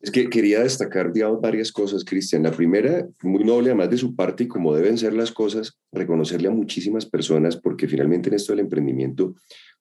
Es 0.00 0.12
que 0.12 0.30
quería 0.30 0.62
destacar, 0.62 1.12
digamos, 1.12 1.40
varias 1.40 1.72
cosas, 1.72 2.04
Cristian. 2.04 2.44
La 2.44 2.52
primera, 2.52 3.08
muy 3.22 3.42
noble, 3.42 3.70
además 3.70 3.90
de 3.90 3.96
su 3.96 4.14
parte 4.14 4.44
y 4.44 4.48
como 4.48 4.74
deben 4.74 4.96
ser 4.96 5.12
las 5.12 5.32
cosas, 5.32 5.76
reconocerle 5.90 6.48
a 6.48 6.52
muchísimas 6.52 7.04
personas, 7.04 7.56
porque 7.56 7.88
finalmente 7.88 8.28
en 8.28 8.36
esto 8.36 8.52
del 8.52 8.60
emprendimiento 8.60 9.34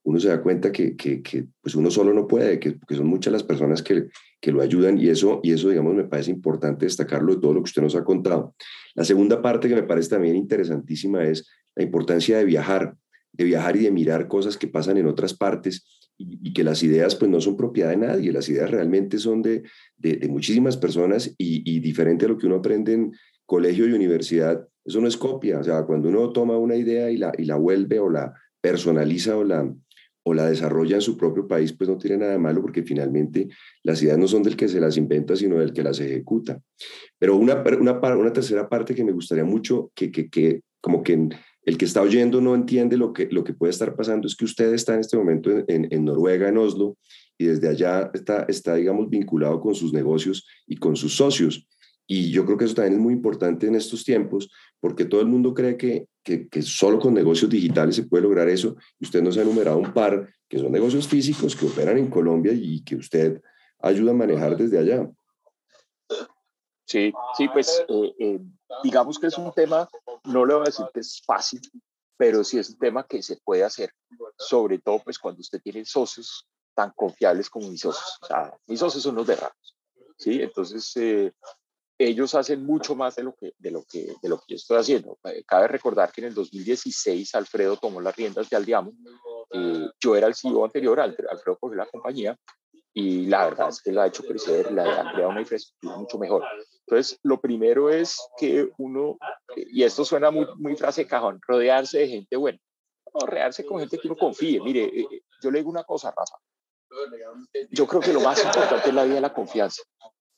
uno 0.03 0.19
se 0.19 0.29
da 0.29 0.41
cuenta 0.41 0.71
que, 0.71 0.95
pues 1.61 1.75
uno 1.75 1.91
solo 1.91 2.13
no 2.13 2.27
puede, 2.27 2.59
que, 2.59 2.77
son 2.95 3.07
muchas 3.07 3.33
las 3.33 3.43
personas 3.43 3.83
que, 3.83 4.07
que 4.39 4.51
lo 4.51 4.61
ayudan 4.61 4.97
y 4.97 5.09
eso, 5.09 5.41
y 5.43 5.51
eso, 5.51 5.69
digamos, 5.69 5.93
me 5.93 6.05
parece 6.05 6.31
importante 6.31 6.85
destacarlo 6.85 7.35
de 7.35 7.41
todo 7.41 7.53
lo 7.53 7.59
que 7.59 7.69
usted 7.69 7.81
nos 7.81 7.95
ha 7.95 8.03
contado. 8.03 8.55
La 8.95 9.03
segunda 9.03 9.41
parte 9.41 9.67
que 9.67 9.75
me 9.75 9.83
parece 9.83 10.09
también 10.09 10.35
interesantísima 10.35 11.25
es 11.25 11.47
la 11.75 11.83
importancia 11.83 12.37
de 12.37 12.45
viajar, 12.45 12.95
de 13.33 13.43
viajar 13.43 13.75
y 13.75 13.81
de 13.81 13.91
mirar 13.91 14.27
cosas 14.27 14.57
que 14.57 14.67
pasan 14.67 14.97
en 14.97 15.07
otras 15.07 15.33
partes 15.33 16.06
y, 16.17 16.53
que 16.53 16.63
las 16.63 16.83
ideas 16.83 17.15
pues 17.15 17.29
no 17.29 17.39
son 17.39 17.55
propiedad 17.55 17.89
de 17.89 17.97
nadie, 17.97 18.31
las 18.31 18.49
ideas 18.49 18.71
realmente 18.71 19.17
son 19.19 19.41
de, 19.41 19.63
de, 19.97 20.27
muchísimas 20.27 20.77
personas 20.77 21.33
y, 21.37 21.79
diferente 21.79 22.25
a 22.25 22.29
lo 22.29 22.37
que 22.37 22.47
uno 22.47 22.55
aprende 22.57 22.93
en 22.93 23.11
colegio 23.45 23.87
y 23.87 23.93
universidad, 23.93 24.67
eso 24.83 24.99
no 24.99 25.07
es 25.07 25.17
copia, 25.17 25.59
o 25.59 25.63
sea, 25.63 25.83
cuando 25.83 26.09
uno 26.09 26.31
toma 26.31 26.57
una 26.57 26.75
idea 26.75 27.11
y 27.11 27.17
la, 27.17 27.31
y 27.37 27.45
la 27.45 27.55
vuelve 27.55 27.99
o 27.99 28.09
la 28.09 28.33
personaliza 28.59 29.37
o 29.37 29.43
la, 29.43 29.71
o 30.23 30.33
la 30.33 30.49
desarrolla 30.49 30.95
en 30.95 31.01
su 31.01 31.15
propio 31.17 31.47
país, 31.47 31.73
pues 31.73 31.89
no 31.89 31.97
tiene 31.97 32.17
nada 32.17 32.31
de 32.33 32.37
malo 32.37 32.61
porque 32.61 32.83
finalmente 32.83 33.47
las 33.83 34.01
ideas 34.01 34.17
no 34.17 34.27
son 34.27 34.43
del 34.43 34.57
que 34.57 34.67
se 34.67 34.81
las 34.81 34.97
inventa, 34.97 35.35
sino 35.35 35.59
del 35.59 35.71
que 35.71 35.83
las 35.83 35.99
ejecuta. 35.99 36.61
Pero 37.17 37.37
una, 37.37 37.63
una, 37.79 37.99
una 38.15 38.33
tercera 38.33 38.67
parte 38.67 38.93
que 38.93 39.05
me 39.05 39.13
gustaría 39.13 39.45
mucho 39.45 39.91
que, 39.95 40.11
que 40.11 40.61
como 40.81 41.03
que 41.03 41.29
el 41.63 41.77
que 41.77 41.85
está 41.85 42.01
oyendo 42.01 42.39
no 42.39 42.55
entiende 42.55 42.95
lo 42.95 43.11
que, 43.11 43.27
lo 43.29 43.43
que 43.43 43.53
puede 43.53 43.71
estar 43.71 43.95
pasando 43.95 44.25
es 44.25 44.35
que 44.35 44.45
usted 44.45 44.73
está 44.73 44.93
en 44.93 45.01
este 45.01 45.17
momento 45.17 45.51
en, 45.51 45.87
en, 45.91 46.05
Noruega, 46.05 46.47
en 46.47 46.57
Oslo, 46.57 46.97
y 47.37 47.45
desde 47.45 47.67
allá 47.67 48.09
está, 48.13 48.45
está, 48.47 48.75
digamos, 48.75 49.09
vinculado 49.09 49.59
con 49.59 49.75
sus 49.75 49.91
negocios 49.91 50.47
y 50.65 50.77
con 50.77 50.95
sus 50.95 51.15
socios. 51.15 51.67
Y 52.07 52.31
yo 52.31 52.45
creo 52.45 52.57
que 52.57 52.65
eso 52.65 52.73
también 52.73 52.93
es 52.93 52.99
muy 52.99 53.13
importante 53.13 53.67
en 53.67 53.75
estos 53.75 54.05
tiempos, 54.05 54.49
porque 54.79 55.03
todo 55.03 55.19
el 55.19 55.27
mundo 55.27 55.53
cree 55.53 55.75
que, 55.75 56.07
que, 56.23 56.47
que, 56.47 56.61
solo 56.61 56.99
con 56.99 57.13
negocios 57.13 57.51
digitales 57.51 57.95
se 57.95 58.03
puede 58.03 58.23
lograr 58.23 58.47
eso. 58.47 58.77
Y 58.97 59.05
usted 59.05 59.21
nos 59.21 59.37
ha 59.37 59.41
enumerado 59.41 59.77
un 59.77 59.93
par 59.93 60.29
que 60.47 60.59
son 60.59 60.71
negocios 60.71 61.05
físicos 61.05 61.53
que 61.53 61.65
operan 61.65 61.97
en 61.97 62.07
Colombia 62.07 62.53
y 62.53 62.81
que 62.81 62.95
usted 62.95 63.41
ayuda 63.79 64.11
a 64.11 64.15
manejar 64.15 64.55
desde 64.55 64.79
allá. 64.79 65.09
Sí, 66.85 67.11
sí, 67.37 67.49
pues 67.51 67.83
eh, 67.89 68.13
eh, 68.19 68.39
digamos 68.83 69.19
que 69.19 69.27
es 69.27 69.37
un 69.37 69.51
tema, 69.53 69.89
no 70.25 70.45
le 70.45 70.53
voy 70.53 70.63
a 70.63 70.65
decir 70.65 70.85
que 70.93 70.99
es 70.99 71.21
fácil, 71.25 71.61
pero 72.17 72.43
sí 72.43 72.57
es 72.57 72.69
un 72.69 72.77
tema 72.77 73.05
que 73.05 73.21
se 73.21 73.37
puede 73.37 73.63
hacer, 73.63 73.91
sobre 74.37 74.79
todo 74.79 74.99
pues 75.03 75.19
cuando 75.19 75.41
usted 75.41 75.61
tiene 75.61 75.85
socios 75.85 76.47
tan 76.73 76.91
confiables 76.95 77.49
como 77.49 77.69
mis 77.69 77.81
socios. 77.81 78.17
O 78.21 78.25
sea, 78.25 78.57
mis 78.67 78.79
socios 78.79 79.03
son 79.03 79.15
los 79.15 79.27
de 79.27 79.35
ratos, 79.35 79.77
¿sí? 80.17 80.41
Entonces, 80.41 80.91
eh, 80.97 81.31
ellos 81.99 82.35
hacen 82.35 82.63
mucho 82.63 82.95
más 82.95 83.15
de 83.15 83.23
lo, 83.23 83.33
que, 83.35 83.53
de, 83.57 83.71
lo 83.71 83.83
que, 83.83 84.13
de 84.21 84.29
lo 84.29 84.37
que 84.37 84.45
yo 84.49 84.55
estoy 84.55 84.77
haciendo. 84.77 85.17
Cabe 85.47 85.67
recordar 85.67 86.11
que 86.11 86.21
en 86.21 86.27
el 86.27 86.33
2016 86.35 87.33
Alfredo 87.33 87.77
tomó 87.77 87.99
las 88.01 88.15
riendas 88.15 88.49
de 88.49 88.55
Aldiamo. 88.55 88.93
yo 89.99 90.15
era 90.15 90.27
el 90.27 90.35
CEO 90.35 90.63
anterior, 90.63 90.99
Alfredo 90.99 91.57
cogió 91.59 91.75
la 91.75 91.87
compañía 91.87 92.37
y 92.93 93.25
la 93.25 93.45
verdad 93.45 93.69
es 93.69 93.81
que 93.81 93.91
la 93.91 94.03
ha 94.03 94.07
hecho 94.07 94.23
crecer, 94.23 94.71
la 94.71 95.01
ha 95.01 95.11
creado 95.11 95.29
una 95.29 95.41
infraestructura 95.41 95.97
mucho 95.97 96.17
mejor. 96.19 96.43
Entonces, 96.87 97.19
lo 97.23 97.41
primero 97.41 97.89
es 97.89 98.17
que 98.37 98.69
uno, 98.77 99.17
y 99.55 99.83
esto 99.83 100.05
suena 100.05 100.31
muy, 100.31 100.47
muy 100.55 100.75
frase 100.77 101.03
de 101.03 101.09
cajón, 101.09 101.39
rodearse 101.45 101.99
de 101.99 102.07
gente 102.07 102.37
buena. 102.37 102.59
rodearse 103.13 103.65
con 103.65 103.79
gente 103.79 103.97
que 103.97 104.07
uno 104.07 104.15
confíe. 104.15 104.61
Mire, 104.61 104.83
eh, 104.85 105.07
eh, 105.11 105.21
yo 105.41 105.51
le 105.51 105.59
digo 105.59 105.69
una 105.69 105.83
cosa, 105.83 106.13
Rafa. 106.15 106.37
Yo 107.71 107.87
creo 107.87 108.01
que 108.01 108.13
lo 108.13 108.21
más 108.21 108.43
importante 108.43 108.89
en 108.89 108.95
la 108.95 109.03
vida 109.03 109.15
es 109.15 109.21
la 109.21 109.33
confianza. 109.33 109.81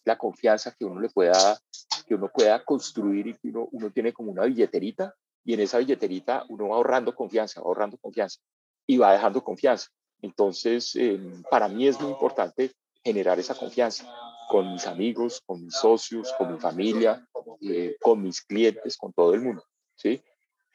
La 0.05 0.17
confianza 0.17 0.73
que 0.77 0.85
uno 0.85 0.99
le 0.99 1.09
pueda, 1.09 1.59
que 2.07 2.15
uno 2.15 2.29
pueda 2.33 2.63
construir 2.63 3.27
y 3.27 3.33
que 3.33 3.49
uno, 3.49 3.67
uno 3.71 3.91
tiene 3.91 4.11
como 4.11 4.31
una 4.31 4.45
billeterita 4.45 5.13
y 5.43 5.53
en 5.53 5.59
esa 5.59 5.77
billeterita 5.77 6.45
uno 6.49 6.69
va 6.69 6.77
ahorrando 6.77 7.13
confianza, 7.13 7.59
ahorrando 7.59 7.97
confianza 7.97 8.39
y 8.87 8.97
va 8.97 9.11
dejando 9.11 9.43
confianza. 9.43 9.87
Entonces, 10.21 10.95
em, 10.95 11.43
para 11.43 11.67
mí 11.67 11.87
es 11.87 11.99
muy 11.99 12.11
importante 12.11 12.71
generar 13.03 13.39
esa 13.39 13.55
confianza 13.55 14.05
con 14.49 14.73
mis 14.73 14.87
amigos, 14.87 15.41
con 15.45 15.63
mis 15.63 15.75
socios, 15.75 16.33
con 16.37 16.51
mi 16.51 16.59
familia, 16.59 17.25
eh, 17.61 17.95
con 18.01 18.21
mis 18.21 18.41
clientes, 18.41 18.97
con 18.97 19.13
todo 19.13 19.33
el 19.33 19.41
mundo. 19.41 19.63
¿sí? 19.95 20.21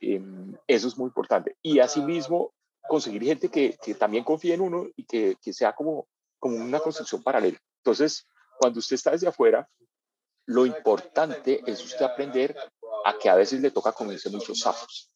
Em, 0.01 0.57
eso 0.67 0.89
es 0.89 0.97
muy 0.97 1.09
importante. 1.09 1.57
Y 1.61 1.81
asimismo, 1.81 2.55
conseguir 2.89 3.25
gente 3.25 3.49
que, 3.49 3.77
también 3.99 4.25
confíe 4.25 4.55
en 4.55 4.61
uno 4.61 4.87
y 4.95 5.05
que, 5.05 5.37
sea 5.53 5.75
como, 5.75 6.07
como 6.39 6.57
una 6.57 6.79
construcción 6.79 7.23
paralela. 7.23 7.59
Entonces, 7.79 8.27
cuando 8.59 8.79
usted 8.79 8.95
está 8.95 9.11
desde 9.11 9.29
afuera, 9.29 9.69
lo 10.47 10.67
importante 10.67 11.63
es 11.67 11.85
usted 11.85 12.05
aprender 12.05 12.57
a 13.05 13.19
que 13.19 13.29
a 13.29 13.35
veces 13.35 13.61
le 13.61 13.71
toca 13.71 13.93
comerse 13.93 14.31
muchos 14.31 14.61
sapos 14.61 15.11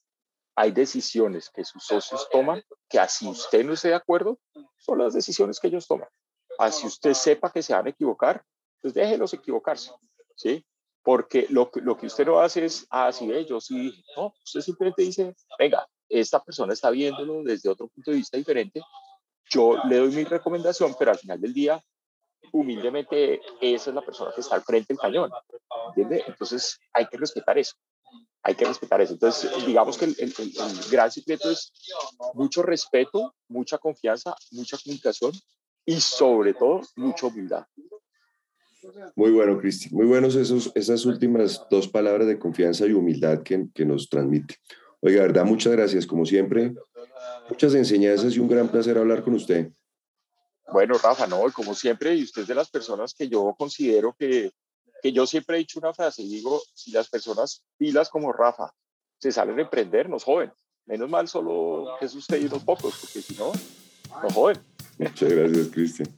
hay 0.59 0.73
decisiones 0.73 1.51
que 1.51 1.65
sus 1.65 1.85
socios 1.85 2.29
toman 2.33 2.61
que 2.89 2.99
así 2.99 3.29
usted 3.29 3.65
no 3.65 3.75
esté 3.75 3.89
de 3.89 3.95
acuerdo, 3.95 4.41
son 4.77 4.99
las 4.99 5.15
decisiones 5.15 5.61
que 5.61 5.69
ellos 5.69 5.87
toman. 5.87 6.09
Así 6.59 6.87
usted 6.87 7.15
sepa 7.15 7.51
que 7.53 7.63
se 7.63 7.73
van 7.73 7.87
a 7.87 7.91
equivocar, 7.91 8.43
pues 8.81 8.93
déjelos 8.93 9.33
equivocarse, 9.33 9.93
¿sí? 10.35 10.65
Porque 11.03 11.47
lo, 11.51 11.71
lo 11.77 11.97
que 11.97 12.07
usted 12.07 12.27
no 12.27 12.41
hace 12.41 12.65
es, 12.65 12.87
ah, 12.91 13.13
sí, 13.13 13.31
yo 13.49 13.61
sí, 13.61 14.05
no, 14.17 14.35
usted 14.45 14.61
simplemente 14.61 15.03
dice, 15.03 15.35
venga, 15.59 15.89
esta 16.09 16.43
persona 16.43 16.73
está 16.73 16.91
viéndolo 16.91 17.43
desde 17.45 17.69
otro 17.69 17.87
punto 17.89 18.11
de 18.11 18.17
vista 18.19 18.37
diferente, 18.37 18.83
yo 19.49 19.79
le 19.85 19.99
doy 19.99 20.11
mi 20.11 20.25
recomendación, 20.25 20.95
pero 20.99 21.13
al 21.13 21.19
final 21.19 21.41
del 21.41 21.55
día, 21.55 21.83
humildemente, 22.53 23.41
esa 23.61 23.91
es 23.91 23.95
la 23.95 24.03
persona 24.03 24.33
que 24.35 24.41
está 24.41 24.57
al 24.57 24.63
frente 24.63 24.93
del 24.93 24.99
cañón, 24.99 25.31
¿entiende? 25.89 26.25
Entonces 26.27 26.79
hay 26.93 27.07
que 27.07 27.17
respetar 27.17 27.57
eso 27.57 27.77
hay 28.43 28.55
que 28.55 28.65
respetar 28.65 29.01
eso. 29.03 29.13
Entonces, 29.13 29.51
digamos 29.67 29.99
que 29.99 30.07
el, 30.07 30.35
gran 30.91 31.11
secreto 31.11 31.51
es 31.51 31.71
mucho 32.33 32.63
respeto, 32.63 33.35
mucha 33.49 33.77
confianza, 33.77 34.35
mucha 34.53 34.79
comunicación 34.79 35.33
y 35.89 36.01
sobre 36.01 36.53
todo 36.53 36.83
mucha 36.97 37.27
humildad. 37.27 37.67
Muy 39.17 39.31
bueno, 39.31 39.59
Cristian. 39.59 39.95
Muy 39.95 40.05
buenos 40.05 40.35
esos, 40.35 40.71
esas 40.75 41.07
últimas 41.07 41.65
dos 41.71 41.89
palabras 41.89 42.29
de 42.29 42.39
confianza 42.39 42.87
y 42.87 42.93
humildad 42.93 43.43
que, 43.43 43.69
que 43.75 43.87
nos 43.87 44.09
transmite. 44.11 44.57
Oiga, 45.01 45.23
verdad, 45.23 45.47
muchas 45.47 45.73
gracias. 45.73 46.07
Como 46.07 46.27
siempre, 46.27 46.75
muchas 47.49 47.75
enseñanzas 47.75 48.37
y 48.37 48.39
un 48.39 48.49
gran 48.49 48.69
placer 48.69 48.99
hablar 48.99 49.25
con 49.25 49.33
usted. 49.33 49.71
Bueno, 50.71 50.99
Rafa, 51.03 51.27
no, 51.27 51.41
como 51.55 51.75
siempre, 51.75 52.15
y 52.15 52.23
usted 52.23 52.43
es 52.43 52.49
de 52.49 52.55
las 52.55 52.69
personas 52.71 53.15
que 53.15 53.27
yo 53.27 53.55
considero 53.59 54.15
que 54.19 54.53
que 55.01 55.13
yo 55.13 55.27
siempre 55.27 55.57
he 55.57 55.61
dicho 55.61 55.79
una 55.79 55.95
frase 55.95 56.23
y 56.23 56.29
digo, 56.29 56.61
si 56.75 56.91
las 56.91 57.09
personas 57.09 57.63
pilas 57.77 58.09
como 58.09 58.33
Rafa 58.33 58.73
se 59.19 59.31
salen 59.31 59.59
a 59.59 59.63
emprender, 59.63 60.09
nos 60.09 60.25
joven. 60.25 60.53
Menos 60.87 61.09
mal 61.09 61.29
solo 61.29 61.99
es 62.01 62.15
usted 62.15 62.41
y 62.41 62.47
unos 62.47 62.65
pocos, 62.65 62.99
porque 63.01 63.23
si 63.23 63.37
no, 63.37 63.53
nos 64.23 64.33
joven. 64.33 64.59
Muchas 64.99 65.33
gracias, 65.33 65.69
Cristian. 65.69 66.09